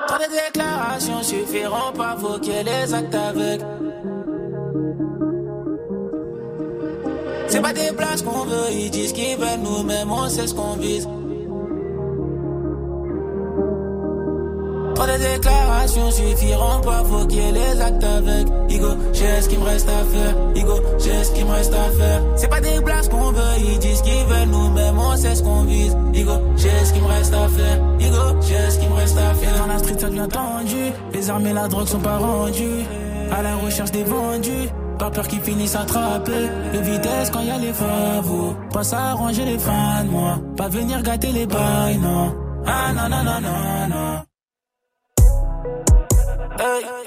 [0.07, 3.61] Tant de déclarations suffiront pas voquer les actes avec.
[7.47, 10.53] C'est pas des places qu'on veut, ils disent qu'ils veulent nous, même on sait ce
[10.53, 11.07] qu'on vise.
[14.95, 18.47] Trop de déclarations suffiront pas, faut qu'il y ait les actes avec.
[18.69, 20.36] Igo, j'ai ce qu'il me reste à faire.
[20.55, 22.21] Igo, j'ai ce qu'il me reste à faire.
[22.38, 25.43] C'est pas des places qu'on veut, ils disent qu'ils veulent nous, même on sait ce
[25.43, 25.95] qu'on vise.
[26.13, 27.77] Igo, j'ai ce qu'il me reste à faire.
[27.99, 29.58] Igo, j'ai ce qu'il me reste à faire.
[29.60, 30.91] Dans la street, ça devient tendu.
[31.13, 32.86] Les armes et la drogue sont pas rendues.
[33.38, 34.69] À la recherche des vendus.
[34.97, 36.49] Pas peur qu'ils finissent attrapés.
[36.73, 38.55] De vitesse quand y a les favos.
[38.71, 40.39] Pas s'arranger les fans, moi.
[40.55, 42.34] Pas venir gâter les bails, non.
[42.65, 44.24] Ah non, non, non, non, non.
[46.57, 47.04] Hey.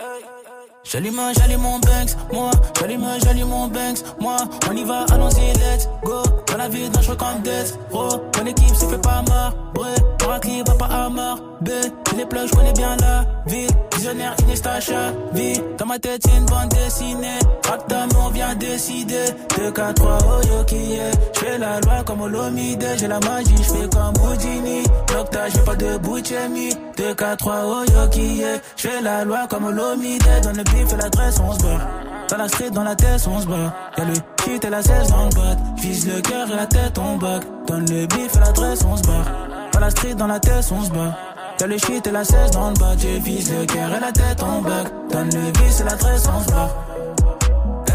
[0.90, 2.50] J'allume, j'allume mon Banks, moi.
[2.80, 4.36] J'allume, j'allume mon Banks, moi.
[4.70, 6.22] On y va, allons-y, let's go.
[6.46, 8.08] Dans la vie, dangereux comme Death, bro.
[8.38, 9.90] Mon équipe se fait pas marre, bré.
[10.18, 11.68] Pour un clip, va pas à mort, B.
[12.16, 13.68] Les plugs, je connais bien la ville.
[13.96, 15.60] Visionnaire, Inestacha, vie.
[15.76, 17.38] Dans ma tête, c'est une bande dessinée.
[17.68, 19.26] Rap on vient décider.
[19.58, 21.10] 2, 4, 3, oh yo, qui est?
[21.34, 22.86] J'fais la loi comme Olomide.
[22.96, 24.82] J'ai la magie, j'fais comme Houdini.
[25.12, 26.70] Nocta, j'fais pas de Bouchemi.
[26.96, 28.62] 2, 4, 3, oh yo, qui est?
[28.76, 30.22] J'fais la loi comme Olomide.
[30.44, 31.80] Dans le bif et l'adresse, on se bat.
[32.28, 33.74] Dans la street, dans la tête, on se bat.
[33.96, 34.14] Y'a le
[34.44, 35.56] shit et la 16 dans le bat.
[35.76, 37.42] Vise le cœur et la tête, on back.
[37.66, 39.24] Donne le bif et l'adresse, on se bat.
[39.72, 41.16] Dans la street, dans la tête, on se bat.
[41.60, 42.94] Y'a le shit et la 16 dans le bas.
[42.98, 44.86] Je vise le cœur et la tête, on back.
[45.10, 46.70] Donne le vis et l'adresse, on se bat.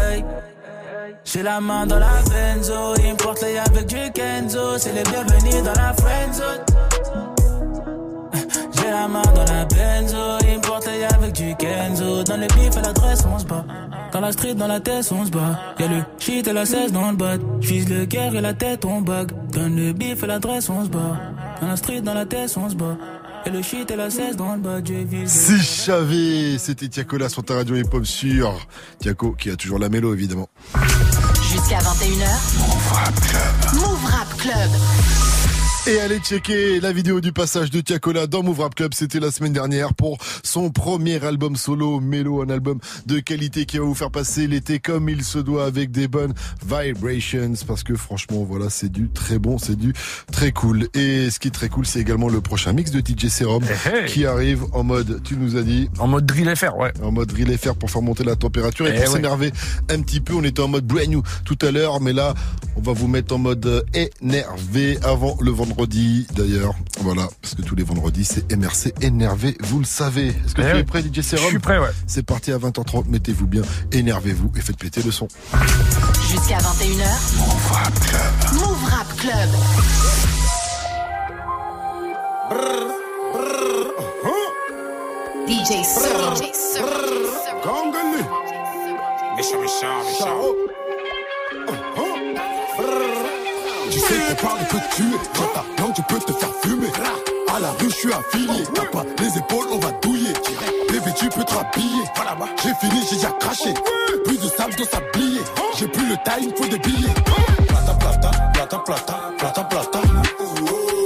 [0.00, 0.24] Hey.
[1.24, 5.72] J'ai la main dans la benzo, importe les avec du Kenzo, c'est les bienvenus dans
[5.72, 7.23] la friendzone.
[8.94, 10.16] La main dans la benzo,
[11.16, 13.64] avec du Kenzo, dans le bif et l'adresse on se bat.
[14.12, 15.58] Dans la street, dans la tête, on se bat.
[15.80, 17.36] Y'a le shit et la 16 dans le bat.
[17.60, 19.32] J'vise le cœur et la tête, on bug.
[19.50, 21.18] Donne le bif et l'adresse, on se bat.
[21.60, 22.96] Dans la street, dans la tête, on se bat.
[23.46, 25.28] Et le shit et la 16 dans le bas, je vise.
[25.28, 28.64] Si je savais, c'était Tiakola sur ta radio hip-hop sur
[29.00, 30.48] Tiako qui a toujours la mélo évidemment.
[31.42, 32.28] Jusqu'à 21h.
[32.58, 33.80] Move Rap Club.
[33.80, 34.70] Move Rap Club.
[35.86, 38.94] Et allez checker la vidéo du passage de Tiakola dans Move Rap Club.
[38.94, 43.76] C'était la semaine dernière pour son premier album solo, Mélo, un album de qualité qui
[43.76, 46.32] va vous faire passer l'été comme il se doit avec des bonnes
[46.64, 47.52] vibrations.
[47.66, 49.92] Parce que franchement, voilà, c'est du très bon, c'est du
[50.32, 50.88] très cool.
[50.94, 54.06] Et ce qui est très cool, c'est également le prochain mix de DJ Serum hey.
[54.06, 55.90] qui arrive en mode, tu nous as dit.
[55.98, 56.94] En mode drill FR, ouais.
[57.02, 59.16] En mode drill FR pour faire monter la température et Eh pour ouais.
[59.16, 59.52] s'énerver
[59.90, 60.32] un petit peu.
[60.32, 62.32] On était en mode brand new tout à l'heure, mais là,
[62.76, 65.73] on va vous mettre en mode énervé avant le vendredi
[66.34, 66.74] d'ailleurs.
[67.00, 70.28] Voilà, parce que tous les vendredis, c'est MRC énervé, vous le savez.
[70.28, 70.78] Est-ce que Eh tu oui.
[70.80, 71.90] es prêt, DJ Serum Je suis prêt, ouais.
[72.06, 75.28] C'est parti à 20h30, mettez-vous bien, énervez-vous et faites péter le son.
[76.30, 77.38] Jusqu'à 21h.
[77.38, 78.60] Move Rap Club.
[78.60, 79.50] Move Rap Club.
[85.46, 86.34] DJ Sir.
[86.36, 86.80] DJ.
[87.64, 88.22] Gangani.
[89.36, 90.40] Méchant, méchant, méchant.
[93.94, 96.88] Tu sais qu'on parle que tu es Dans ta langue tu peux te faire fumer.
[97.54, 98.64] À la rue je suis affilié.
[98.74, 100.32] T'as pas les épaules on va douiller.
[100.90, 102.02] Bébé tu peux te rhabiller.
[102.60, 103.72] J'ai fini j'ai déjà craché.
[104.24, 105.42] Plus de sable dans s'habiller
[105.78, 107.14] J'ai plus le time faut des billets.
[107.68, 110.00] Plata plata plata plata plata plata.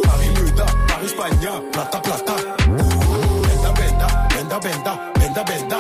[0.05, 1.61] Paris Muda Paris Spagna.
[1.71, 2.37] Plata plata.
[2.67, 5.77] Benda benda benda benda benda benda.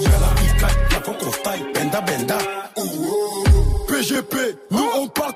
[0.00, 2.38] Y'a la picaille y'a faut qu'on style benda benda.
[3.88, 4.36] PGP,
[4.70, 5.34] nous on parle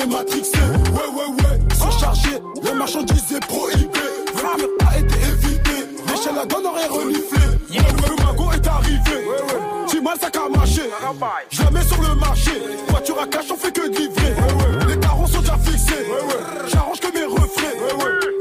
[0.00, 0.58] est matrixé.
[0.58, 2.30] Ouais, ouais, ouais, surchargé.
[2.62, 4.00] Les marchandises est prohibé.
[4.34, 5.86] Venir a été évité.
[6.08, 7.38] L'échelle la donne aurait reniflé.
[7.70, 9.26] Le magot est arrivé.
[9.88, 10.90] Tu mal sac à marcher.
[11.50, 12.52] Jamais sur le marché.
[12.88, 14.34] Voiture à cash, on fait que de livrer.
[14.88, 16.06] Les tarons sont déjà fixés.
[16.68, 18.39] J'arrange que mes reflets.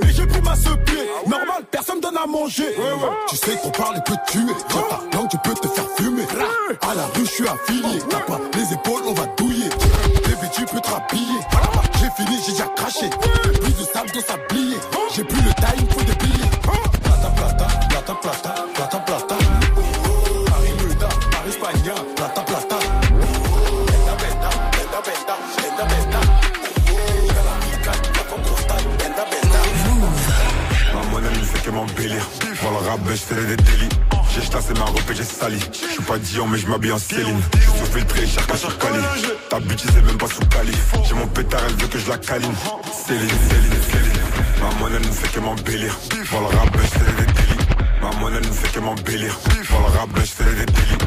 [0.85, 1.05] Pied.
[1.27, 2.75] Normal, personne donne à manger.
[3.27, 4.53] Tu sais qu'on parle et que tu es.
[4.73, 6.23] Dans ta langue, tu peux te faire fumer.
[6.81, 7.99] À la rue, je suis affilié.
[8.09, 9.69] T'as pas les épaules, on va douiller.
[10.25, 11.39] Bébé, tu peux te rhabiller.
[11.99, 13.09] J'ai fini, j'ai déjà craché.
[13.09, 14.77] Plus de sable dans sablier.
[15.15, 16.49] J'ai plus le time, faut des billets.
[17.03, 18.58] Plata, plata, plata, plata,
[32.97, 33.89] ben, des délits.
[34.33, 35.59] J'ai chassé ma robe et j'ai sali.
[35.71, 37.39] Je suis pas Dion, mais je m'habille en Céline.
[37.53, 38.99] Je suis filtré, cher sur Cali.
[39.49, 40.71] Ta bitch, c'est même pas sous Cali.
[41.07, 42.53] J'ai mon pétard, elle veut que je la câline.
[43.05, 44.21] Céline, Céline, Céline.
[44.61, 45.95] Ma monnaie ne fait que m'embellir.
[46.29, 47.59] Pour le rap, ben, des délits.
[48.01, 49.37] Ma monnaie ne fait que m'embellir.
[49.69, 50.97] Pour le rap, ben, des délits.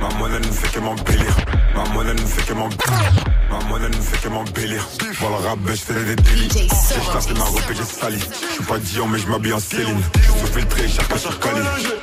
[0.00, 1.36] Ma monnaie ne fait que m'embellir.
[1.74, 3.31] Ma monnaie ne fait que m'embellir.
[3.52, 4.88] Ma monnaie ne fait que m'embellir.
[5.18, 6.48] Pour le rap, ben, je fais des délits.
[6.52, 8.18] J'ai ma robe et j'ai sali.
[8.18, 10.00] Je suis pas Dion, mais je m'habille en Céline.
[10.14, 11.60] Je suis sous filtré, cher sur Cali.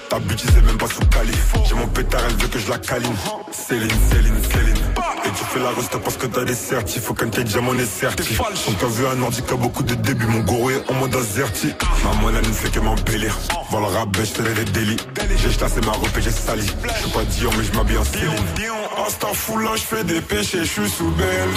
[0.09, 1.33] Ta bitch, c'est même pas sous Cali.
[1.67, 3.15] J'ai mon pétard, elle veut que je la câline.
[3.51, 4.83] Céline, Céline, Céline.
[5.29, 7.03] Et tu fais la reste parce que t'as des certifs.
[7.03, 8.41] Faut qu'un déjà mon est certif.
[8.67, 10.25] On t'a vu un a beaucoup de débuts.
[10.25, 11.71] Mon gourou est en mode azerti.
[12.03, 13.37] Ma monnaie ne fait que m'embellir.
[13.69, 13.85] Pour le
[14.17, 14.97] je fais des délits.
[15.37, 16.65] J'ai chassé ma robe et j'ai sali.
[16.65, 18.71] Je suis pas Dion, mais je m'habille bien Céline.
[19.05, 21.49] Insta fou là, j'fais des péchés, j'suis sous belle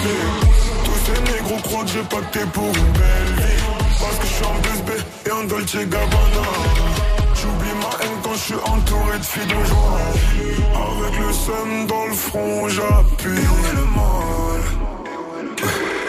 [0.85, 3.63] Tous ces négros croient que j'ai pacté pour une belle vie.
[3.99, 4.89] Parce que j'suis en BSB
[5.25, 7.12] et en Dolce Gabbana.
[7.83, 9.99] Ma haine quand j'suis entouré de filles de joie.
[10.73, 13.29] Avec le seum dans le front, j'appuie.
[13.29, 14.61] Et où est le mal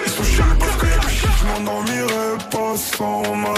[0.06, 3.54] Ils sont chiants parce que je m'endormirai pas sans ma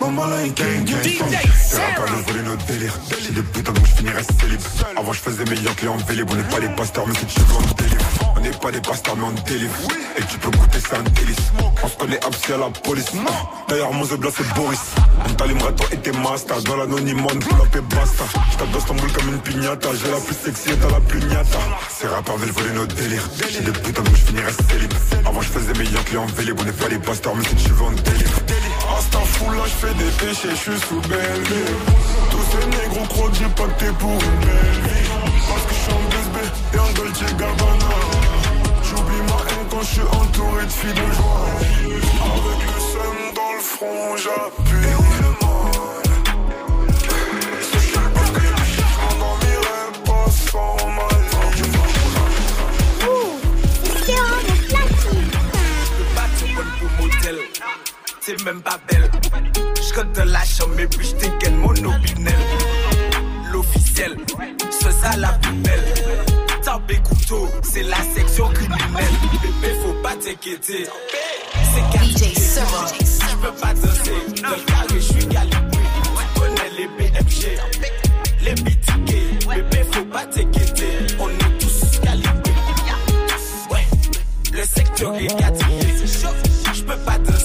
[0.00, 1.48] Maman là, il gang gang
[1.96, 2.94] pas de voler notre délire.
[3.20, 4.60] J'ai des putains donc je finirai célib.
[4.96, 5.50] Avant je faisais que
[5.82, 8.40] les en vélib On n'est pas des pasteurs mais c'est tu veux on délivre On
[8.40, 9.74] n'est pas des pasteurs mais on délivre
[10.16, 11.50] Et tu peux goûter c'est un délice.
[11.82, 13.10] On se connaît absi à la police.
[13.68, 14.78] D'ailleurs mon zebla c'est Boris.
[15.28, 18.24] On t'allumera toi et tes masters Dans l'anonymat on up et basta.
[18.52, 21.58] J'tape boule comme une pignata J'ai la plus sexy et t'as la plus niata
[21.90, 24.52] Ces rappeurs veulent voler notre délire J'ai des putains donc je finirai
[25.26, 26.60] Avant je faisais meilleur en vélib.
[26.60, 28.38] On n'est pas des pasteurs mais c'est tu veux on délivre
[28.96, 31.42] Insta fou là, j'fais des péchés, j'suis sous belle.
[32.30, 35.10] Tous ces négros croient que j'ai pour une belle vie.
[35.48, 38.17] Parce que j'suis en BSB et en Dolce Gabbana.
[39.70, 41.46] Quand j'suis entouré de filles de joie.
[41.80, 44.88] Avec le seum dans le front, j'appuie.
[58.28, 59.10] c'est même pas belle.
[59.88, 62.34] J'cote de la chambre, mais puis j't'inquiète mon opinel.
[63.50, 64.16] L'officiel,
[64.70, 66.47] ce ça la plus belle.
[66.68, 69.14] Tape et couteau, c'est la section criminelle.
[69.42, 70.84] Bébé, faut pas t'inquiéter.
[71.54, 72.34] C'est DJ
[73.30, 75.82] J'peux pas danser, dans le carré, j'suis calibré.
[76.04, 77.42] Tu connais les BMG,
[78.42, 79.48] les BTK.
[79.48, 82.52] Bébé, faut pas t'inquiéter, on est tous calibrés.
[83.70, 83.86] Ouais,
[84.52, 85.80] le secteur est quatrié.
[86.74, 87.37] J'peux pas danser,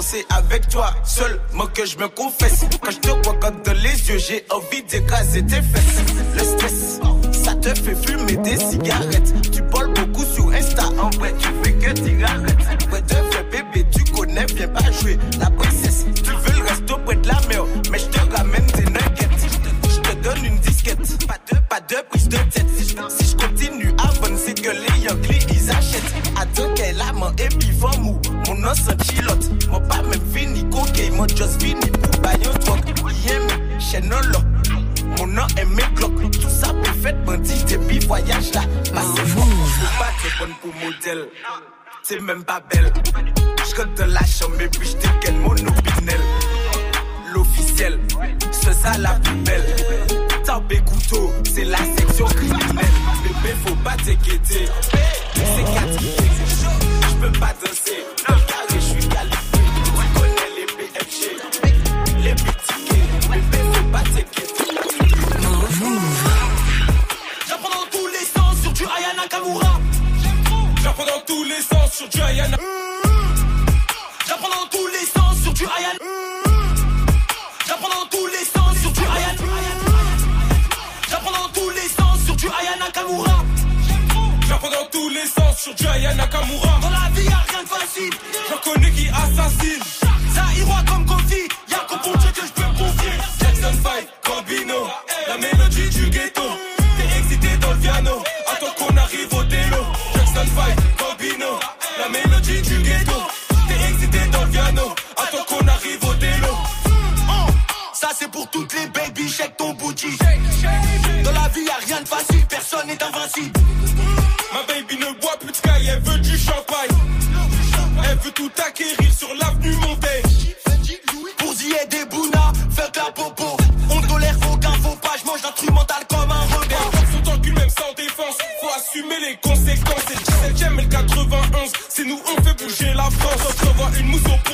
[0.00, 2.64] c'est avec toi, seulement que je me confesse.
[2.80, 6.02] Quand je te regarde dans les yeux, j'ai envie d'écraser tes fesses.
[6.34, 7.00] Le stress,
[7.32, 9.34] ça te fait fumer des cigarettes.
[9.50, 12.90] Tu parles beaucoup sur Insta, en vrai, tu fais que t'y arrêtes.
[12.92, 15.50] Ouais, de vrai bébé, tu connais, viens pas jouer la
[42.06, 42.92] t'es même pas belle.
[43.68, 46.20] J'cote de la chambre et puis j't'ai quel monopinel.
[47.32, 48.00] L'officiel,
[48.50, 49.76] ce ça la plus belle.
[50.44, 52.86] Tape couteau, c'est la section criminelle.
[53.22, 54.68] Bébé, faut pas t'inquiéter.
[55.34, 56.41] C'est 4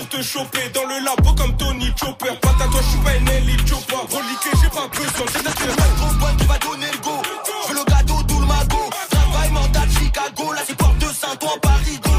[0.08, 2.34] te choper dans le labo comme Tony Chopper.
[2.40, 3.94] Pas à toi, je suis pas une élite chopper.
[3.94, 7.22] Reliqué, j'ai pas besoin, j'ai la grosse boîte qui va donner le go.
[7.62, 8.90] Je veux le gâteau, tout le magot.
[9.10, 10.52] Travail mental, Chicago.
[10.52, 12.10] Là, c'est porte de Saint-Ouen, Paris, go.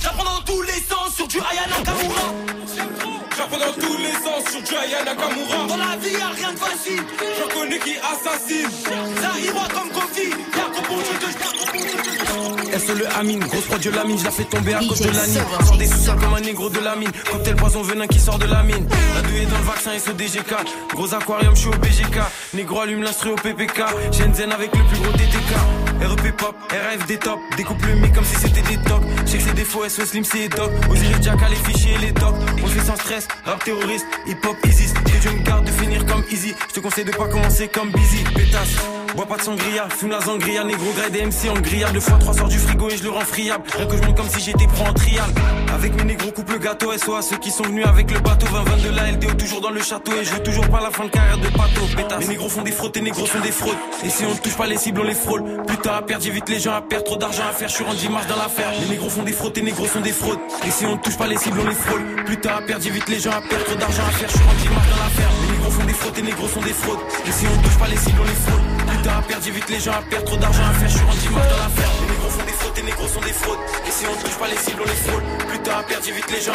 [0.00, 2.26] J'apprends dans tous les sens sur du Ayana Nakamura.
[3.36, 5.66] J'apprends dans tous les sens sur du Ayana Nakamura.
[5.68, 7.02] Dans la vie, y'a rien de facile.
[7.18, 8.70] Je connais qui assassine.
[9.20, 10.28] Ça arrivera comme Kofi.
[10.56, 12.11] Y'a qu'on
[12.72, 15.00] elle se le amine, grosse prod de la mine, je la fais tomber à cause
[15.00, 15.42] de la mine.
[15.66, 17.10] Sors des sous comme un négro de la mine.
[17.30, 18.86] Cocktail poison venin qui sort de la mine.
[19.14, 20.54] La douille est dans le vaccin et ce DGK.
[20.94, 22.18] Gros aquarium, je suis au BGK.
[22.54, 23.82] Négro allume l'instru au PPK.
[24.12, 25.52] Shenzhen avec le plus gros DTK.
[26.02, 27.38] REP pop, RF des top.
[27.56, 29.02] Découpe le mic comme si c'était des tocs.
[29.26, 30.70] J'ai que c'est des faux, SO Slim, c'est doc.
[30.90, 32.34] Osiris Jack, les fichiers et les tocs.
[32.62, 34.92] On fait sans stress, rap terroriste, hip hop easy.
[34.92, 36.54] Que Dieu me garde de finir comme easy.
[36.68, 38.24] Je te conseille de pas commencer comme busy.
[38.34, 38.76] Pétasse,
[39.14, 40.64] bois pas de sangria, fume la sangria.
[40.64, 41.92] Négro grade MC en grillade.
[41.92, 43.64] Deux fois trois sort du frigo et je le rends friable.
[43.76, 45.24] Rien que je monte comme si j'étais pro en trial.
[45.72, 48.62] Avec mes négros coupe le gâteau SOA ceux qui sont venus avec le bateau 20
[48.82, 51.10] de la LDO toujours dans le château et je veux toujours pas la fin de
[51.10, 51.82] carrière de bateau.
[52.20, 53.76] Les négros font des fraudes, les négros font des fraudes.
[54.04, 55.42] Et si on touche pas les cibles, on les frôle.
[55.66, 57.04] Putain à perdre, j'évite les gens à perdre.
[57.04, 58.70] Trop d'argent à faire, je suis rendu marche dans l'affaire.
[58.80, 60.38] Les négros font des fraudes, les négros font des fraudes.
[60.66, 62.02] Et si on touche pas les cibles, on les frôle.
[62.26, 63.64] Putain à perdre, j'évite les gens à perdre.
[63.64, 65.30] Trop d'argent à faire, je suis rendu marche dans l'affaire.
[65.42, 67.00] Les négros font des fraudes, les négros font des fraudes.
[67.26, 68.81] Et si on touche pas les cibles, on les frôle.
[68.92, 70.26] Putain à perdre, j'évite les gens à perdre.
[70.26, 71.90] Trop d'argent à faire, je suis rendu marche dans l'affaire.
[72.00, 73.58] Les négros font des fraudes, les négros sont des fraudes.
[73.86, 75.22] Et si on touche pas les cibles, on les frôle.
[75.48, 76.52] Plus tard, à perdre, vite les gens.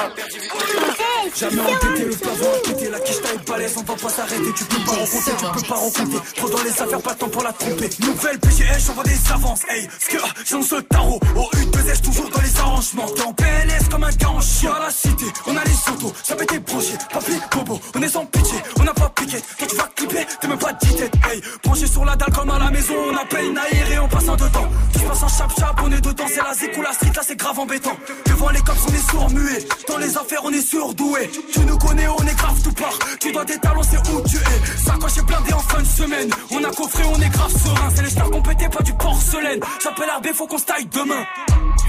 [1.36, 2.90] Jamais entêté, le plafond entêté.
[2.90, 4.54] La quiche taille balèze, on va pas s'arrêter.
[4.56, 6.20] Tu peux pas rencontrer, tu peux pas rencontrer.
[6.36, 7.90] Trop dans les affaires, pas de temps pour la tromper.
[8.00, 9.62] Nouvelle PGH, j'envoie des avances.
[9.70, 10.18] Hey, ce que
[10.50, 11.20] j'en ce tarot.
[11.36, 13.10] Au U2S, toujours dans les arrangements.
[13.16, 15.26] T'es en PLS comme un gars en chien à la cité.
[15.46, 16.94] On a les autos, ça été branché.
[17.12, 18.58] Papier, bobo, on est sans pitié.
[18.80, 19.38] On n'a pas piqué.
[19.60, 21.14] Quand tu vas clipper, t'es même pas dit tête.
[21.30, 22.94] Hey, branché sur la dalle comme à la maison.
[23.12, 24.68] On appelle une aérée en passant dedans.
[24.94, 26.26] Tout se passe en chap-chap, on est dedans.
[26.28, 27.98] C'est la ou la street, là c'est grave embêtant.
[28.26, 29.68] Devant les cops, on est sourd muet.
[29.88, 31.32] Dans les affaires, on est surdoué.
[31.54, 32.98] Tu nous connais, on est grave tout part.
[33.20, 34.86] Tu dois des talents, c'est où tu es.
[34.86, 36.30] Ça quand j'ai blindé en fin de semaine.
[36.52, 37.90] On a coffré, on est grave serein.
[37.96, 39.60] C'est les stars qu'on pétait, pas du porcelaine.
[39.84, 41.26] J'appelle RB, faut qu'on se taille demain.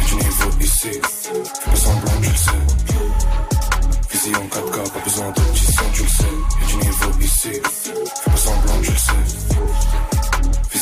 [0.08, 2.50] Du niveau ici, fais pas semblant, tu le sais.
[4.10, 6.24] Visé en 4K, pas besoin d'option, tu le sais.
[6.60, 8.37] Y'a du niveau ici, fais pas tu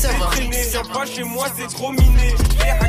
[0.00, 2.34] viens pas chez moi, c'est trop miné.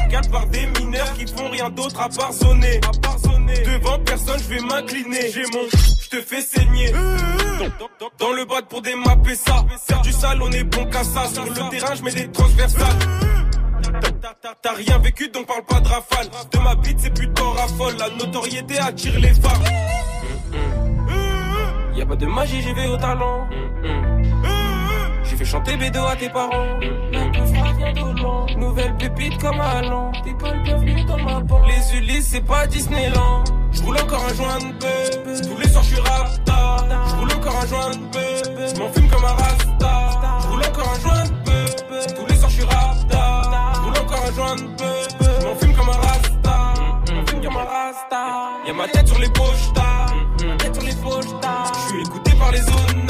[0.09, 2.79] Les par des mineurs qui font rien d'autre à part sonner.
[3.65, 5.31] Devant personne, je vais m'incliner.
[5.31, 5.67] J'ai mon,
[6.01, 6.91] je te fais saigner.
[8.19, 9.65] Dans le bad pour démapper ça.
[9.87, 11.27] Faire du sale, on est bon qu'à ça.
[11.27, 12.99] Sur le terrain, je mets des transversales.
[14.61, 16.27] T'as rien vécu donc parle pas de rafale.
[16.51, 17.95] De ma bite, c'est plutôt raffole.
[17.97, 19.63] La notoriété attire les femmes.
[21.95, 23.49] Y'a pas de magie, j'y vais au talent.
[25.41, 26.77] Fait chanter Bédo à tes parents.
[28.57, 30.11] Nouvelle pépite comme Alain.
[30.23, 31.65] T'es pas le bienvenu dans ma banque.
[31.67, 33.43] Les Ulysses, c'est pas Disneyland.
[33.71, 35.41] J'roule encore un joint de bœuf.
[35.41, 36.77] Tous les soirs, j'suis rasta.
[37.07, 38.75] J'roule encore un joint de bœuf.
[38.75, 40.39] J'm'en fume comme un rasta.
[40.43, 42.15] J'roule encore un joint de bœuf.
[42.15, 43.41] Tous les soirs, j'suis rasta.
[43.73, 45.07] J'roule encore un joint de bœuf.
[45.41, 46.73] J'm'en fume comme un rasta.
[47.07, 48.23] J'm'en fume comme un rasta.
[48.67, 50.05] Y'a ma tête sur les pochetas.
[50.45, 51.71] Ma tête sur les pochetas.
[51.87, 53.00] J'suis écouté par les zonas.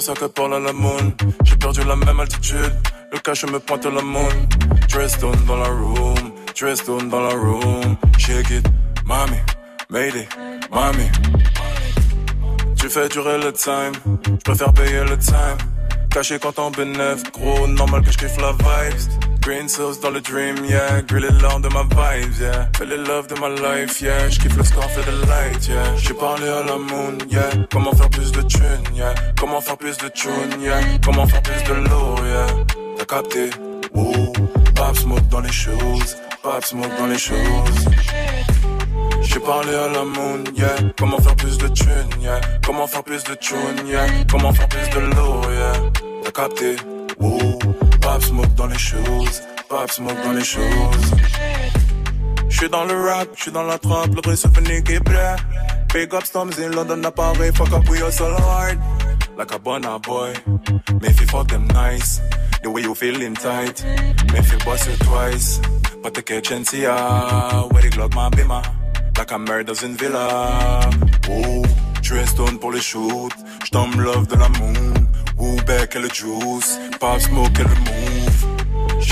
[0.00, 1.12] 05 par la la moon.
[1.44, 2.72] J'ai perdu la même altitude.
[3.12, 4.48] Le cache me pointe la moon.
[4.88, 6.32] Dressstone dans la room.
[6.58, 7.96] Dressstone dans la room.
[8.18, 8.66] Shake it.
[9.04, 9.38] Mommy.
[9.90, 10.28] Made it,
[10.70, 11.10] Mommy.
[12.76, 13.92] Tu fais durer le time.
[14.24, 15.58] Je préfère payer le time.
[16.10, 17.22] Caché quand en bénéf.
[17.32, 19.40] Gros, normal que je kiffe la vibes.
[19.40, 21.02] Green sauce dans le dream, yeah.
[21.02, 22.68] Grill it de ma vibes, yeah.
[22.76, 24.28] Fais les love de ma life, yeah.
[24.28, 25.89] J'kiffe le score, fais the light, yeah.
[26.10, 27.50] J'ai parlé à la moon, yeah.
[27.70, 29.14] Comment faire plus de thunes, yeah.
[29.38, 30.80] Comment faire plus de thunes, yeah.
[31.04, 32.46] Comment faire plus de l'eau, yeah.
[32.98, 33.50] T'as capté,
[33.94, 34.32] woo.
[34.74, 36.16] Pop smoke dans les choses.
[36.42, 37.84] Pop smoke dans les choses.
[39.22, 40.74] J'ai parlé à la moon, yeah.
[40.98, 42.40] Comment faire plus de thunes, yeah.
[42.66, 44.06] Comment faire plus de thunes, yeah.
[44.28, 45.72] Comment faire plus de l'eau, yeah.
[46.24, 46.74] T'as capté,
[47.20, 47.38] woo.
[48.00, 49.42] Pop smoke dans les choses.
[49.68, 51.14] Pop smoke dans les choses.
[52.48, 54.98] J'suis dans le rap, j'suis dans la trappe, le bruit se fait niquer.
[55.92, 58.78] Big up storms in London, appareil, fuck up, we hustle hard.
[59.36, 60.34] Like a bonner boy,
[61.00, 62.20] make you fuck them nice.
[62.62, 63.84] The way you feeling tight,
[64.32, 65.60] make you bust it twice.
[66.02, 68.64] But the kitchen, see ya, where the Glock, my bimmer.
[69.18, 70.90] Like a murders in villa.
[71.28, 71.64] Oh,
[72.26, 73.36] Stone pour les shoots.
[73.64, 75.08] J'tombe love de la moon.
[75.36, 76.78] Woo back et le juice?
[76.98, 78.29] Pop smoke et le move.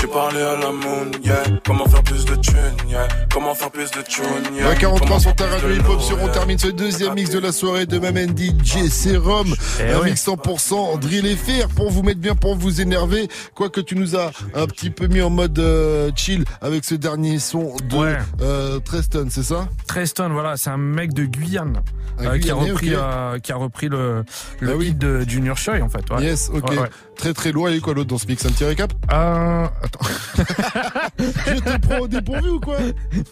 [0.01, 1.43] J'ai parlé à la moon, yeah.
[1.65, 2.55] Comment faire plus de thunes,
[2.89, 3.05] yeah.
[3.33, 4.73] Comment faire plus de thunes, yeah.
[4.75, 7.85] 43 sur ta radio hip hop sur on termine ce deuxième mix de la soirée
[7.85, 9.53] de Mamen DJ Serum.
[9.81, 13.27] Eh un mix 100% drill et fer pour vous mettre bien, pour vous énerver.
[13.55, 17.37] Quoique tu nous as un petit peu mis en mode euh, chill avec ce dernier
[17.39, 18.17] son de Ouais.
[18.41, 19.67] euh, Treston, c'est ça?
[19.87, 21.81] Treston, voilà, c'est un mec de Guyane
[22.21, 24.23] euh, qui a repris, euh, qui a repris le,
[24.61, 24.87] le Ah oui.
[24.89, 26.09] hit de Junior Choi en fait.
[26.09, 26.23] Ouais.
[26.23, 26.69] Yes, ok.
[26.71, 26.77] Ouais,
[27.19, 27.71] Très très loin.
[27.71, 28.93] Et quoi l'autre dans ce mix Un petit récap?
[29.11, 29.99] Euh, attends.
[31.19, 32.77] Je te prends au dépourvu ou quoi?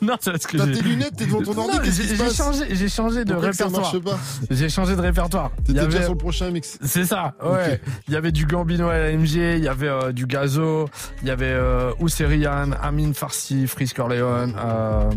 [0.02, 2.90] Non, c'est parce que T'as j'ai- tes lunettes, t'es devant ton ordi, j'ai changé, j'ai
[2.90, 3.94] changé de Pourquoi ça répertoire.
[3.94, 4.20] marche pas?
[4.52, 5.52] J'ai changé de répertoire.
[5.68, 6.78] Il T'étais déjà sur le prochain mix.
[6.84, 7.80] C'est ça, ouais.
[8.08, 10.90] Il y avait du Gambino à l'AMG, il y avait euh, du Gazo,
[11.22, 15.10] il y avait euh, Ousserian, Amin Farsi, Frisk Orleans, euh,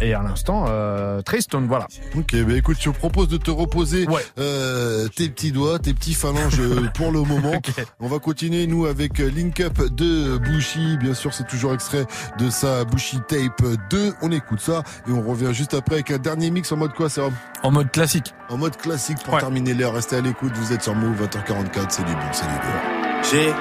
[0.00, 1.86] et à l'instant, euh, Tristan, voilà.
[2.16, 4.06] Ok, bah écoute, je te propose de te reposer
[4.38, 7.52] euh, tes petits doigts, tes petits phalanges euh, pour le moment.
[8.08, 10.96] On va continuer, nous, avec Link Up de Bushi.
[10.96, 12.06] Bien sûr, c'est toujours extrait
[12.38, 14.14] de sa Bushi Tape 2.
[14.22, 17.10] On écoute ça et on revient juste après avec un dernier mix en mode quoi,
[17.10, 18.32] Serum En mode classique.
[18.48, 19.92] En mode classique pour terminer l'heure.
[19.92, 23.20] Restez à l'écoute, vous êtes sur Move 20h44, c'est du bon, c'est du bon.
[23.30, 23.52] J'ai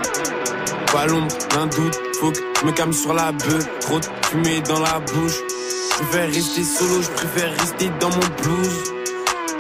[0.94, 3.68] pas l'ombre d'un doute, faut que je me calme sur la bœuf.
[3.82, 5.40] Trop de fumée dans la bouche.
[5.92, 8.94] Je préfère rester solo, je préfère rester dans mon blues.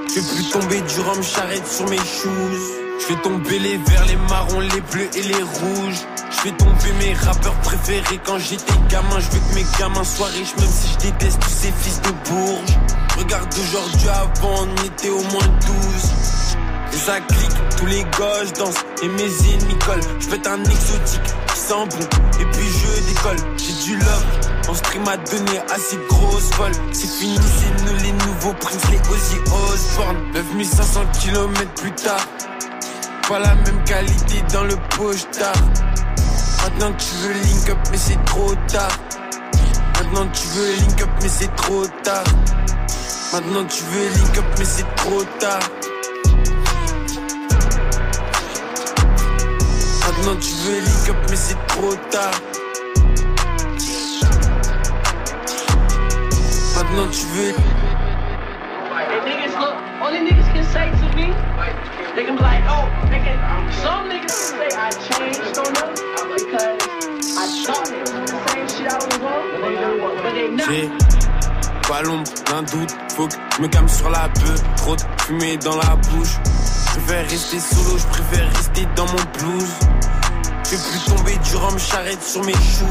[0.07, 2.86] Je fais plus tomber du rhum charrette sur mes shoes.
[3.07, 6.01] Je fais tomber les verts, les marrons, les bleus et les rouges.
[6.29, 9.19] Je fais tomber mes rappeurs préférés quand j'étais gamin.
[9.19, 12.11] Je veux que mes gamins soient riches, même si je déteste tous ces fils de
[12.29, 12.77] bourges.
[13.17, 16.57] Regarde aujourd'hui avant, on était au moins 12.
[16.91, 20.01] Et ça clique, tous les gosses dansent et mes ennemis collent.
[20.19, 23.37] Je fais un exotique qui sent bon et puis je décolle.
[23.57, 24.25] J'ai du love,
[24.67, 26.73] en stream à donner assez grosse folle.
[26.91, 29.37] C'est fini, c'est nous les nouveaux princes, les Ozzy
[29.71, 30.17] Osbourne.
[30.33, 32.25] 9500 km plus tard,
[33.27, 35.53] pas la même qualité dans le poche-tard.
[36.63, 38.97] Maintenant tu veux link up, mais c'est trop tard.
[39.95, 42.23] Maintenant tu veux link up, mais c'est trop tard.
[43.33, 45.59] Maintenant tu veux link up, mais c'est trop tard.
[50.07, 52.31] Maintenant tu veux link up mais c'est trop tard
[56.75, 57.53] Maintenant tu veux
[59.25, 61.27] niggas look, only niggas can say to me,
[62.17, 65.91] they can be like, oh, can, some niggas say I changed on them
[66.33, 66.81] because
[67.37, 70.67] I thought it was the same shit I was on, but they not.
[70.67, 70.89] J'ai
[71.87, 72.91] pas l'ombre d'un doute.
[73.15, 76.37] Faut que je me calme sur la bœuf Trop de fumée dans la bouche.
[76.43, 79.73] Je préfère rester solo, je préfère rester dans mon blues
[80.67, 82.87] fais plus tomber du rhum charrette sur mes shoes.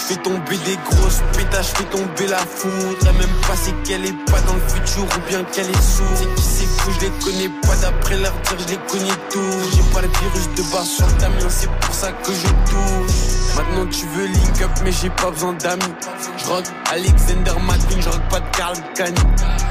[0.00, 2.96] Je fais tomber des grosses pétages, je tomber la foudre.
[3.00, 6.10] Elle même pas c'est qu'elle est pas dans le futur ou bien qu'elle est sourde
[6.14, 7.76] C'est qui c'est fou, je les connais pas.
[7.80, 9.76] D'après leur dire, je les connais tous.
[9.76, 13.36] J'ai pas le virus de base sur le tamion, c'est pour ça que je touche.
[13.56, 15.94] Maintenant tu veux link up mais j'ai pas besoin d'amis.
[16.36, 19.14] Je Alexander McQueen, je rock pas de Carl Kani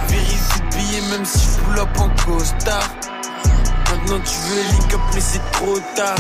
[0.08, 2.90] Vérifie le billet même si je up en costard.
[3.92, 6.16] Maintenant tu veux link up mais c'est trop tard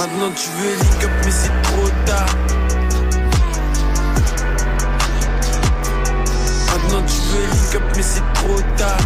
[0.00, 2.26] Maintenant tu veux link up mais c'est trop tard.
[6.72, 8.98] Maintenant tu veux link up mais c'est trop tard.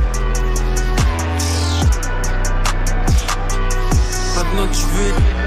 [4.37, 5.45] Maintenant tu veux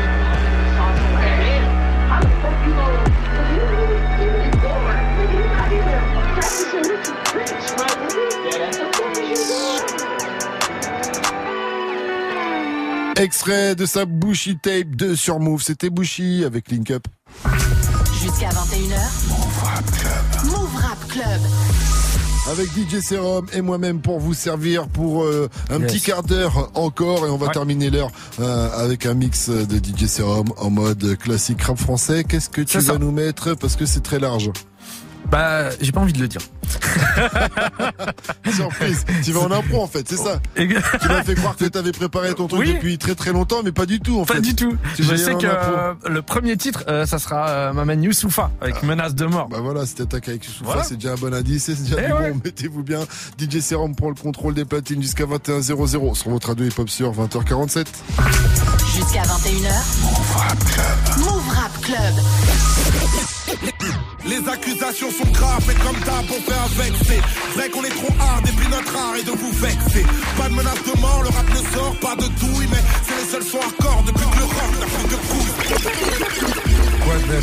[13.19, 15.61] Extrait de sa Bushy Tape 2 sur Move.
[15.63, 17.07] C'était Bushy avec Link Up.
[18.21, 19.29] Jusqu'à 21h.
[19.29, 20.45] Move Rap Club.
[20.51, 21.41] Move Rap Club.
[22.51, 25.91] Avec DJ Serum et moi-même pour vous servir pour euh, un Yes.
[25.91, 27.51] petit quart d'heure encore et on va Ouais.
[27.53, 32.23] terminer l'heure euh, avec un mix de DJ Serum en mode classique rap français.
[32.23, 32.99] Qu'est-ce que tu vas ça.
[32.99, 33.55] nous mettre?
[33.55, 34.51] Parce que c'est très large.
[35.29, 36.41] Bah, j'ai pas envie de le dire.
[38.55, 40.39] Surprise, tu vas en impro en fait, c'est ça.
[40.55, 40.67] Tu
[41.07, 42.73] m'as fait croire que t'avais préparé ton truc Oui.
[42.75, 44.41] depuis très très longtemps, mais pas du tout en Pas fait.
[44.41, 44.75] du tout.
[44.95, 48.83] Tu Je sais que euh, le premier titre, euh, ça sera euh, Maman Youssoufa avec
[48.83, 49.47] menace de mort.
[49.49, 50.83] Bah voilà, c'était attaque avec Youssoufa, Voilà.
[50.83, 52.31] c'est déjà un bon indice, c'est déjà Eh du ouais.
[52.31, 52.99] bon, mettez-vous bien.
[53.39, 57.85] DJ Serum pour le contrôle des platines jusqu'à 21h00 sur votre radio hip-hop sur 20h47.
[58.95, 59.73] Jusqu'à 21h.
[60.03, 61.17] Move Rap Club.
[61.19, 63.36] Move Rap Club.
[64.25, 66.93] Les accusations sont graves, mais comme d'hab, on fait avec.
[67.07, 70.05] C'est vrai qu'on est trop hard, et puis notre art est de vous vexer.
[70.37, 72.26] Pas de menace de mort, le rap ne sort pas de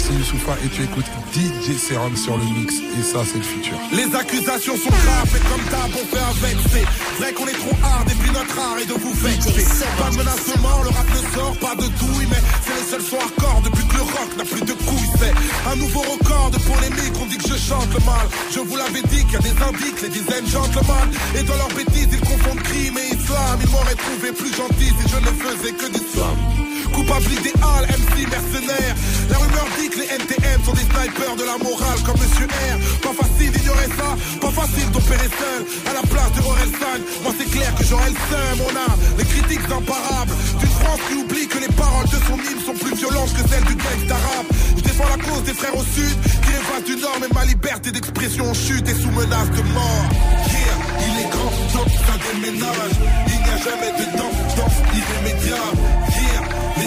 [0.05, 3.73] Merci Youssoufa et tu écoutes DJ Serum sur le mix et ça c'est le futur.
[3.91, 6.59] Les accusations sont graves, mais comme d'hab, on fait avec.
[6.69, 9.87] C'est vrai qu'on est trop hard, et puis notre art est de vous vexer.
[9.97, 12.91] Pas de menace de mort, le rap ne sort pas de douille, mais c'est les
[12.91, 15.11] seuls sons hardcore depuis que le rock n'a plus de couilles.
[15.17, 15.33] C'est
[15.73, 18.29] un nouveau record de polémique, on dit que je chante le mal.
[18.53, 21.09] Je vous l'avais dit qu'il y a des indices, les dizaines gentlemen.
[21.39, 23.57] Et dans leurs bêtises, ils confondent crime et islam.
[23.57, 26.54] Ils m'auraient trouvé plus gentil si je ne faisais que du slam.
[26.93, 28.95] Coupable idéal, MC mercenaire.
[29.31, 32.77] La rumeur dit que les NTM sont des snipers de la morale comme Monsieur R.
[33.03, 34.11] Pas facile d'ignorer ça,
[34.41, 35.61] pas facile d'opérer seul.
[35.91, 38.57] À la place de Orelsan, moi c'est clair que j'aurais le seum.
[38.69, 42.63] On a les critiques imparables d'une France qui oublie que les paroles de son hymne
[42.65, 44.47] sont plus violentes que celles du gangsta rap.
[44.77, 47.91] Je défends la cause des frères au sud qui évadent du nord, mais ma liberté
[47.91, 50.07] d'expression chute et sous menace de mort.
[50.49, 52.97] Yeah, il est grand temps ça déménage.
[53.27, 56.04] Il n'y a jamais de tendance irrémédiable.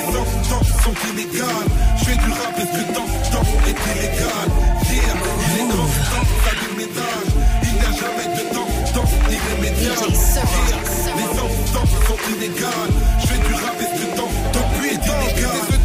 [0.07, 1.67] Sentences sont inégales.
[1.97, 4.47] Je fais du rap et ce que t'entends est illégal.
[4.89, 5.03] Yeah,
[5.43, 7.31] il est temps que ça déménage.
[7.63, 10.07] Il n'y a jamais de tendance irrémédiable.
[10.07, 10.37] Yeah,
[11.17, 12.93] les sentences sont inégales.
[13.19, 15.77] Je fais du rap et ce que t'entends est illégal.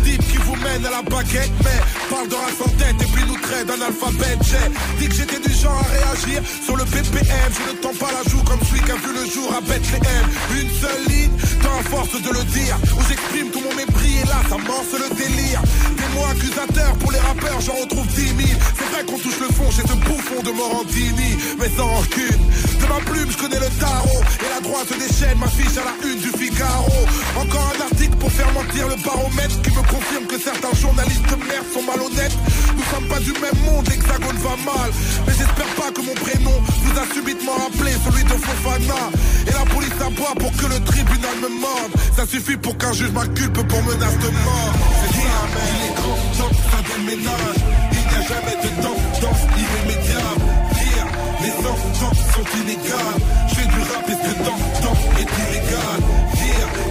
[0.63, 4.39] À la baguette, mais parle de race et puis nous traite d'un alphabet.
[4.43, 7.51] J'ai dit que j'étais du genre à réagir sur le BPM.
[7.51, 10.27] Je ne tends pas la joue comme celui qui a vu le jour à Bethléem.
[10.55, 11.31] Une seule ligne,
[11.63, 15.15] tant force de le dire, où j'exprime tout mon mépris et là ça morce le
[15.15, 15.61] délire.
[15.99, 18.61] Des mots accusateurs pour les rappeurs, j'en retrouve 10 000.
[18.79, 22.43] C'est vrai qu'on touche le fond chez ce bouffon de Morandini, mais sans rancune.
[22.81, 25.95] De ma plume, je connais le tarot et la droite déchaîne ma fiche à la
[26.09, 27.03] une du Figaro.
[27.37, 31.37] Encore un article pour faire mentir le baromètre qui me confirme que certains journalistes de
[31.37, 32.37] merde sont malhonnêtes.
[32.77, 34.91] Nous sommes pas du même monde, l'hexagone va mal.
[35.27, 39.03] Mais j'espère pas que mon prénom vous a subitement rappelé celui de Fofana.
[39.47, 41.93] Et la police aboie pour que le tribunal me morde.
[42.17, 44.73] Ça suffit pour qu'un juge m'inculpe pour menace de mort.
[45.01, 47.61] C'est ça, mais il est grand temps ça déménage.
[47.93, 50.45] Il n'y a jamais de tendance irrémédiable.
[50.77, 51.09] Here,
[51.43, 53.21] les sentences sont inégales.
[53.49, 56.01] Je fais du rap et ce que t'entends est illégal.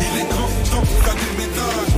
[0.01, 1.90] Il est grand temps ça déménage.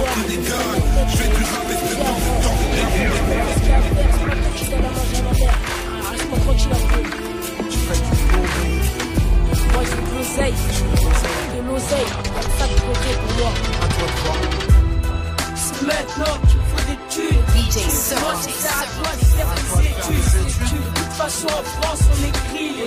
[0.00, 0.80] Sont inégales.
[1.08, 1.74] Je fais du rap et.
[9.72, 10.54] Moi je veux de l'oseille.
[11.54, 12.10] De l'oseille.
[12.58, 12.94] Ça pour moi.
[15.56, 15.84] C'est
[16.86, 16.98] des
[20.94, 22.84] Moi de des en France on est grillé.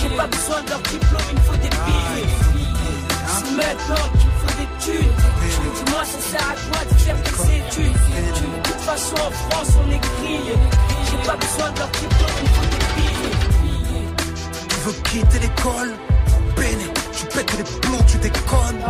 [0.00, 2.26] J'ai pas besoin leur diplôme, il me faut des des.
[5.74, 7.92] Dis-moi ça sert à quoi de faire des études.
[7.92, 10.54] De toute façon en France on est grillé.
[11.10, 13.36] J'ai pas besoin de leur diplôme, il faut des billets.
[14.68, 15.94] Tu veux quitter l'école?
[16.56, 16.86] Béné,
[17.16, 18.82] tu pètes les plombs, tu déconnes.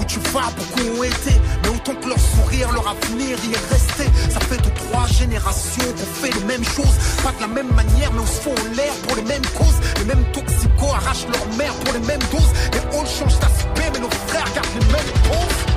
[0.00, 3.72] Où tu vas, beaucoup ont été Mais autant que leur sourire, leur avenir y est
[3.72, 4.04] resté.
[4.30, 6.96] Ça fait deux, trois générations qu'on fait les mêmes choses.
[7.22, 9.80] Pas de la même manière, mais on se fout en l'air pour les mêmes causes.
[9.98, 12.52] Les mêmes toxicos arrachent leur mère pour les mêmes doses.
[12.72, 15.62] Les halls changent d'aspect, mais nos frères gardent les mêmes poses.
[15.66, 15.71] si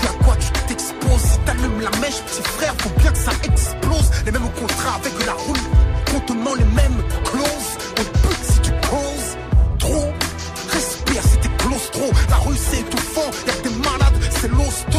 [0.00, 1.22] tu as quoi, tu t'exposes.
[1.32, 4.10] Si t'allumes la mèche, petit frère, faut bien que ça explose.
[4.24, 5.64] Les mêmes contrats avec la roule,
[6.10, 7.72] contenant les mêmes clauses.
[7.98, 9.36] On te bute si tu causes
[9.78, 10.06] trop.
[10.72, 12.10] Respire si t'es claustro.
[12.28, 14.98] La rue c'est étouffant, y'a des malades, c'est l'hosto.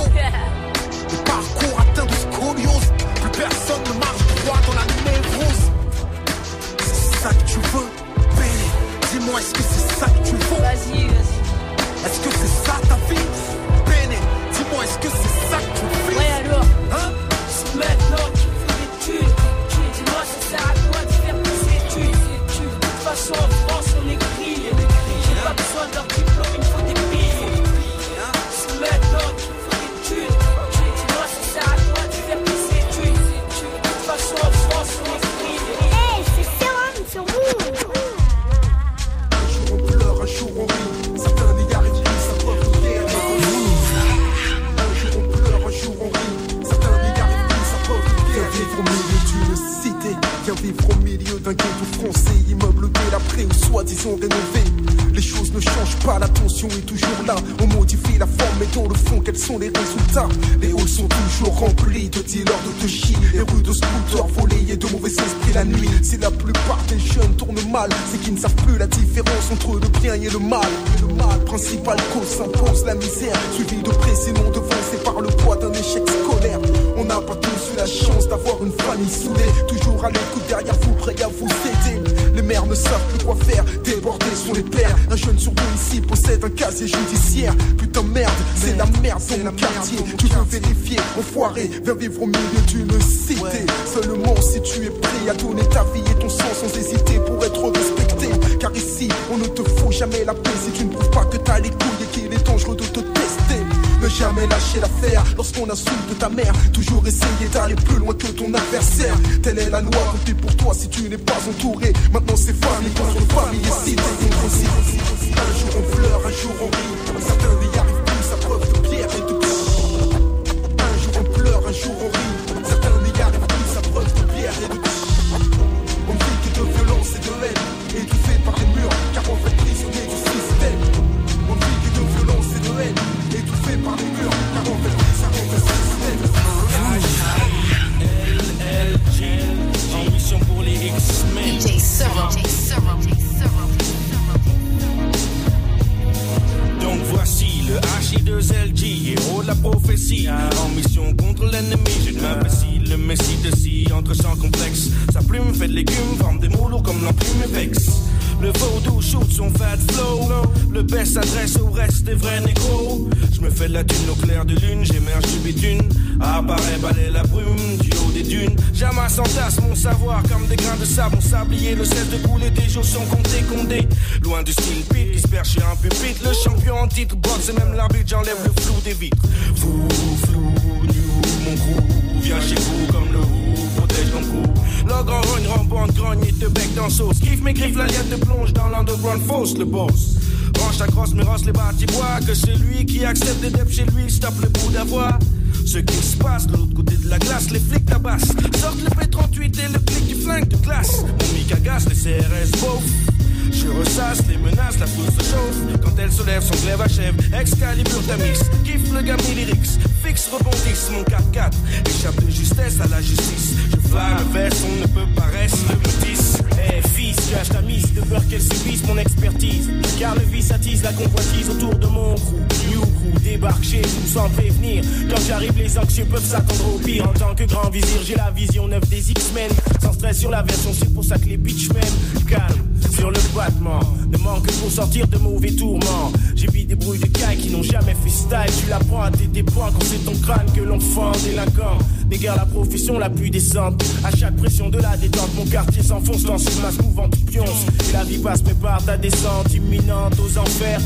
[227.03, 229.49] En tant que grand vizir, j'ai la vision neuve des X-Men.
[229.81, 232.25] Sans stress sur la version, c'est pour ça que les bitch m'aiment.
[232.27, 233.79] Calme sur le battement.
[234.09, 236.11] Ne manque que pour sortir de mauvais tourments.
[236.35, 238.61] J'ai vu des brouilles de cailles qui n'ont jamais fait style.
[238.63, 241.77] Tu l'apprends à tes dépens quand c'est ton crâne que l'enfant délinquant.
[242.07, 243.83] Dégare la profession la plus décente.
[244.03, 247.65] À chaque pression de la détente, mon quartier s'enfonce dans ce masque mouvant tu pionces.
[247.89, 250.81] Et la vie passe, prépare ta descente imminente aux enfers.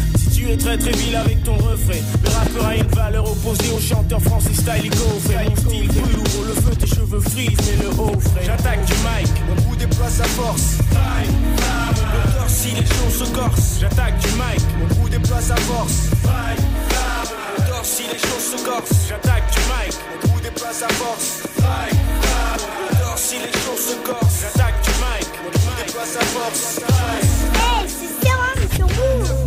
[0.46, 3.80] Tu es très très vil avec ton refrain, le rappeur a une valeur opposée au
[3.80, 7.90] chanteur français style Fait Mon style brûle, ouvre le feu, tes cheveux frisent, mais le
[8.00, 8.46] haut frais.
[8.46, 10.78] J'attaque du mic, mon coup déploie sa force.
[10.84, 13.80] Mon corps si les choses se corsent.
[13.82, 16.12] J'attaque du mic, mon coup déploie sa force.
[17.58, 19.08] Mon corps si les choses se corsent.
[19.10, 21.42] J'attaque du mic, mon coup déploie sa force.
[21.58, 24.42] Mon corps si les choses se corsent.
[24.44, 26.82] J'attaque du mic, mon coup déploie sa force.
[27.56, 29.45] Hey, c'est sur vous.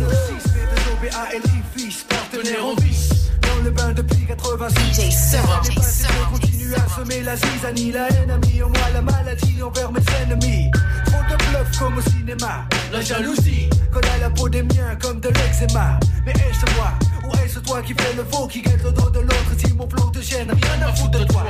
[1.09, 3.09] B-A-L-I, fiche, partenaire en vice.
[3.41, 4.77] Dans le bain depuis 86.
[4.93, 5.63] DJ Serum.
[5.63, 7.91] J'ai passé de continuer à semer la zizanie.
[7.91, 10.69] La haine a mis en moi la maladie envers mes ennemis.
[11.05, 12.65] Trop de bluff comme au cinéma.
[12.91, 15.99] La jalousie colle à la peau des miens comme de l'eczéma.
[16.25, 16.93] Mais est-ce moi
[17.27, 19.51] ou est-ce toi qui fais le faux, qui guette le dos de l'autre?
[19.57, 21.43] Si mon plan te gêne, rien à foutre de toi.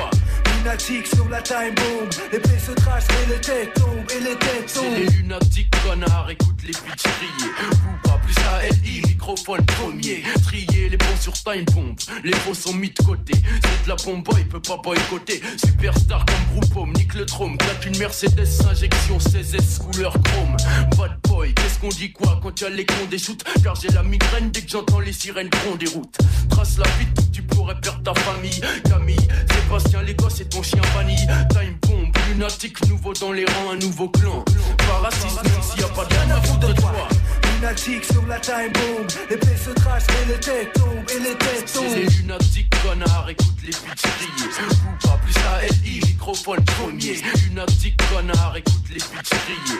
[0.57, 2.09] Lunatique sur la time bomb.
[2.31, 4.85] Les se trachent et les têtes tombent et les têtes tombent.
[4.89, 7.51] C'est les lunatiques connards, écoute les bitches crier.
[7.71, 10.23] Vous pas plus ALI, microphone premier.
[10.43, 11.95] Trier les bons sur time bomb.
[12.23, 13.33] Les faux sont mis de côté.
[13.33, 15.41] C'est de la bombe, il peut pas boycotter.
[15.57, 17.57] Superstar comme groupe homme, nique le trône.
[17.57, 20.57] Claque une Mercedes injection 16S couleur chrome.
[20.97, 23.43] Bad boy, qu'est-ce qu'on dit quoi quand tu as les cons des shoots?
[23.63, 26.17] Car j'ai la migraine dès que j'entends les sirènes grondent des routes.
[26.49, 28.61] Trace la vie, tu pourrais perdre ta famille.
[28.85, 31.15] Camille, Sébastien, les gosses et ton chien banni.
[31.49, 34.43] Time bomb, lunatique, nouveau dans les rangs, un nouveau clan.
[34.77, 35.09] Pas
[37.85, 39.07] Lunatique sur la time bomb.
[39.29, 41.95] Les pieds se trachent et les têtes tombent et les têtes C'est tombent.
[41.95, 44.49] les lunatiques connard, écoute les pitchs crier.
[45.01, 47.21] Booba plus ALI, microphone premier.
[47.45, 49.79] Lunatique connard, écoute les pitchs crier.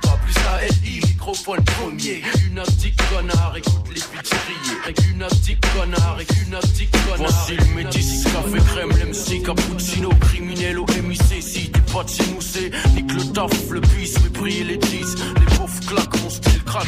[0.00, 2.22] Booba plus ALI, microphone premier.
[2.44, 5.08] Lunatique connard, écoute les pitchs crier.
[5.08, 7.16] Lunatique connard, lunatique connard.
[7.18, 11.42] Voici le métis, café crème, l'MC, cappuccino, criminel au MIC.
[11.42, 14.76] Si t'es pas de chez nous, c'est nique le taf, le bis, mais briller les
[14.76, 15.14] 10.
[15.40, 16.86] Les pauvres claquent, mon style craque.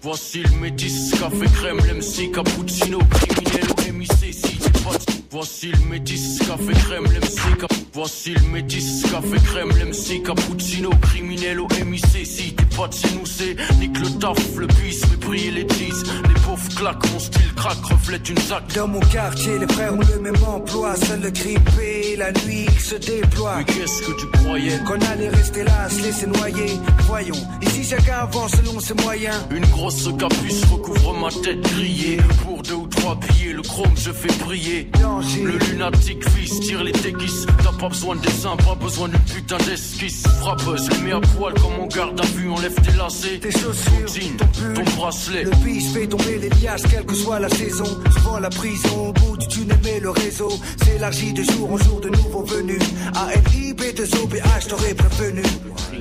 [0.00, 4.32] Voici le métis, café crème, l'MC, cappuccino, criminel MIC.
[4.32, 4.96] Si t'es pas
[5.30, 7.70] Voici le métis, café crème, l'MC, cap...
[7.92, 12.24] Voici le métis, café crème, l'MC, cappuccino, criminel au MIC.
[12.24, 15.64] Si t'es pas de chez nous, c'est nique le taf, le bis, mais briller les
[15.64, 16.02] 10.
[16.28, 18.62] Les pauvres claquent, mon style craque, reflète une zac.
[18.74, 20.96] Dans mon quartier, les frères ont le même emploi.
[20.96, 23.56] Seul le grippé, la nuit qui se déploie.
[23.58, 24.78] Mais qu'est-ce que tu croyais?
[24.86, 26.72] Qu'on allait rester là, se laisser noyer.
[27.06, 29.36] Voyons, ici chacun avance selon ses moyens.
[29.50, 32.18] Une grosse capuche recouvre ma tête grillée.
[32.44, 34.90] Pour deux ou trois billets, le chrome je fais briller.
[35.18, 37.44] Le lunatique fils tire les déguises.
[37.64, 40.22] T'as pas besoin de dessin, pas besoin d'une putain d'esquisse.
[40.40, 43.40] Frappeuse, les mets à poil comme on garde à vue, enlève tes lacets.
[43.40, 45.42] Tes chaussures, jean, ton pull, ton bracelet.
[45.42, 47.84] Le biche fait tomber les liasses, quelle que soit la saison.
[48.12, 50.52] Souvent la prison, au bout du tunnel, mais le réseau
[50.84, 52.82] s'élargit de jour en jour de nouveaux venus.
[53.16, 55.42] ALI, B2O, BH, t'aurais prévenu.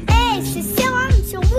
[0.09, 1.57] Hey, c'est Sérum sur vous.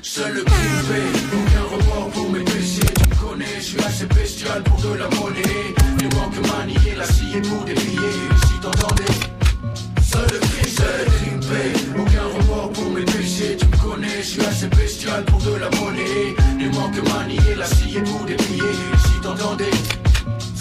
[0.00, 1.02] Seul le grippé,
[1.34, 2.93] aucun remords pour mes péchés,
[3.40, 5.74] je suis assez bestial pour de la monnaie.
[6.02, 9.18] Ne manque manier la scie pour des billets, si t'entendais.
[10.02, 14.44] Seul grippé, seul le grippé, aucun remords pour mes péchés, tu me connais, je suis
[14.44, 16.34] assez bestial pour de la monnaie.
[16.58, 19.70] Ne manque manier la scie pour des billets, si t'entendais.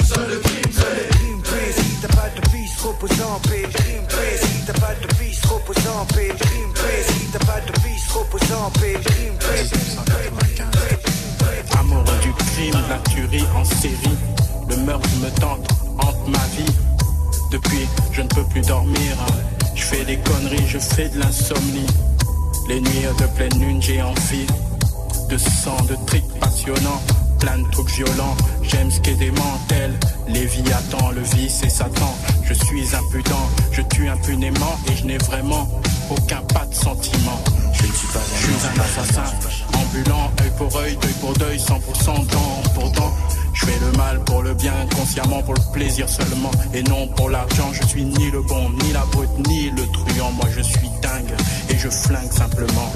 [0.07, 3.63] Seul grippé, seul le grippé, si t'as pas de fils, repose en paix.
[3.73, 6.27] Grippé, si t'as pas de fils, repose en paix.
[6.27, 8.83] Grippé, si t'as pas de fils, repose en paix.
[8.93, 10.42] Amoureux du
[12.63, 14.17] crime, la tuerie en série.
[14.69, 15.67] Le meurtre me tente,
[15.99, 16.71] hante ma vie.
[17.51, 19.17] Depuis, je ne peux plus dormir.
[19.75, 21.87] Je fais des conneries, je fais de l'insomnie.
[22.67, 24.47] Les nuits de pleine lune, j'ai envie
[25.29, 27.01] de sang, de tricks passionnants.
[27.39, 29.99] Plein de trucs violents, j'aime ce qu'est des mantelles.
[30.29, 32.15] Léviathan, le vice et Satan.
[32.43, 35.67] Je suis impudent, je tue impunément et je n'ai vraiment
[36.09, 37.39] aucun pas de sentiment.
[37.73, 39.62] Je ne suis pas un, je suis un assassin
[39.93, 42.91] ambulant, œil pour œil, deuil pour deuil, 100% dent pour.
[43.53, 47.29] Je fais le mal pour le bien, consciemment pour le plaisir seulement, et non pour
[47.29, 47.71] l'argent.
[47.71, 50.31] Je suis ni le bon, ni la brute, ni le truand.
[50.31, 51.33] Moi je suis dingue
[51.69, 52.91] et je flingue simplement.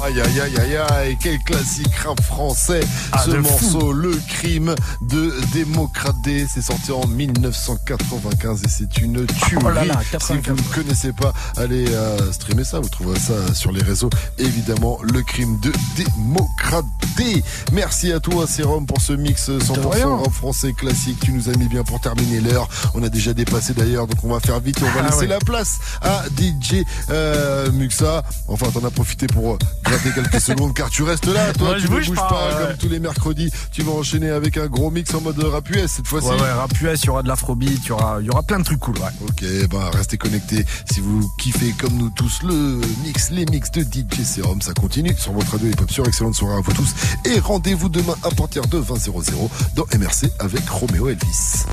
[0.00, 2.80] Aïe aïe aïe aïe aïe, quel classique rap français
[3.10, 3.92] Ah, ce morceau, fou.
[3.92, 9.64] Le crime de Démocrate D, c'est sorti en 1995 et c'est une tuerie.
[9.66, 10.56] Oh là là, si 95.
[10.56, 14.08] vous ne connaissez pas, allez euh, streamer ça, vous trouverez ça sur les réseaux.
[14.38, 16.84] Évidemment, Le crime de Démocrate
[17.16, 17.42] D.
[17.72, 20.16] Merci à toi Sérum pour ce mix 100% rien.
[20.16, 21.18] rap français classique.
[21.24, 22.68] Tu nous as mis bien pour terminer l'heure.
[22.94, 25.26] On a déjà dépassé d'ailleurs, donc on va faire vite on va Ah laisser ouais.
[25.26, 28.22] la place à DJ euh, Muxa.
[28.46, 29.58] Enfin, t'en as profité pour euh,
[29.88, 31.52] gratter quelques secondes car tu restes là.
[31.52, 32.66] Toi, Moi, tu je ne bouge bouges pas, pas, ouais.
[32.68, 33.50] comme tous les mercredis.
[33.72, 36.28] Tu vas enchaîner avec un gros mix en mode rap US cette fois-ci.
[36.28, 38.42] Ouais, ouais, rap US, il y aura de l'afrobeat, il y aura, il y aura
[38.42, 39.10] plein de trucs cool, ouais.
[39.28, 43.82] Ok, bah restez connectés si vous kiffez comme nous tous le mix, les mix de
[43.82, 46.94] DJ Serum, ça continue sur votre radio hip hop sur excellente soirée à vous tous
[47.24, 49.32] et rendez-vous demain à partir de 20h00
[49.74, 51.64] dans MRC avec Roméo Elvis.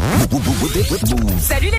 [1.42, 1.72] Salut les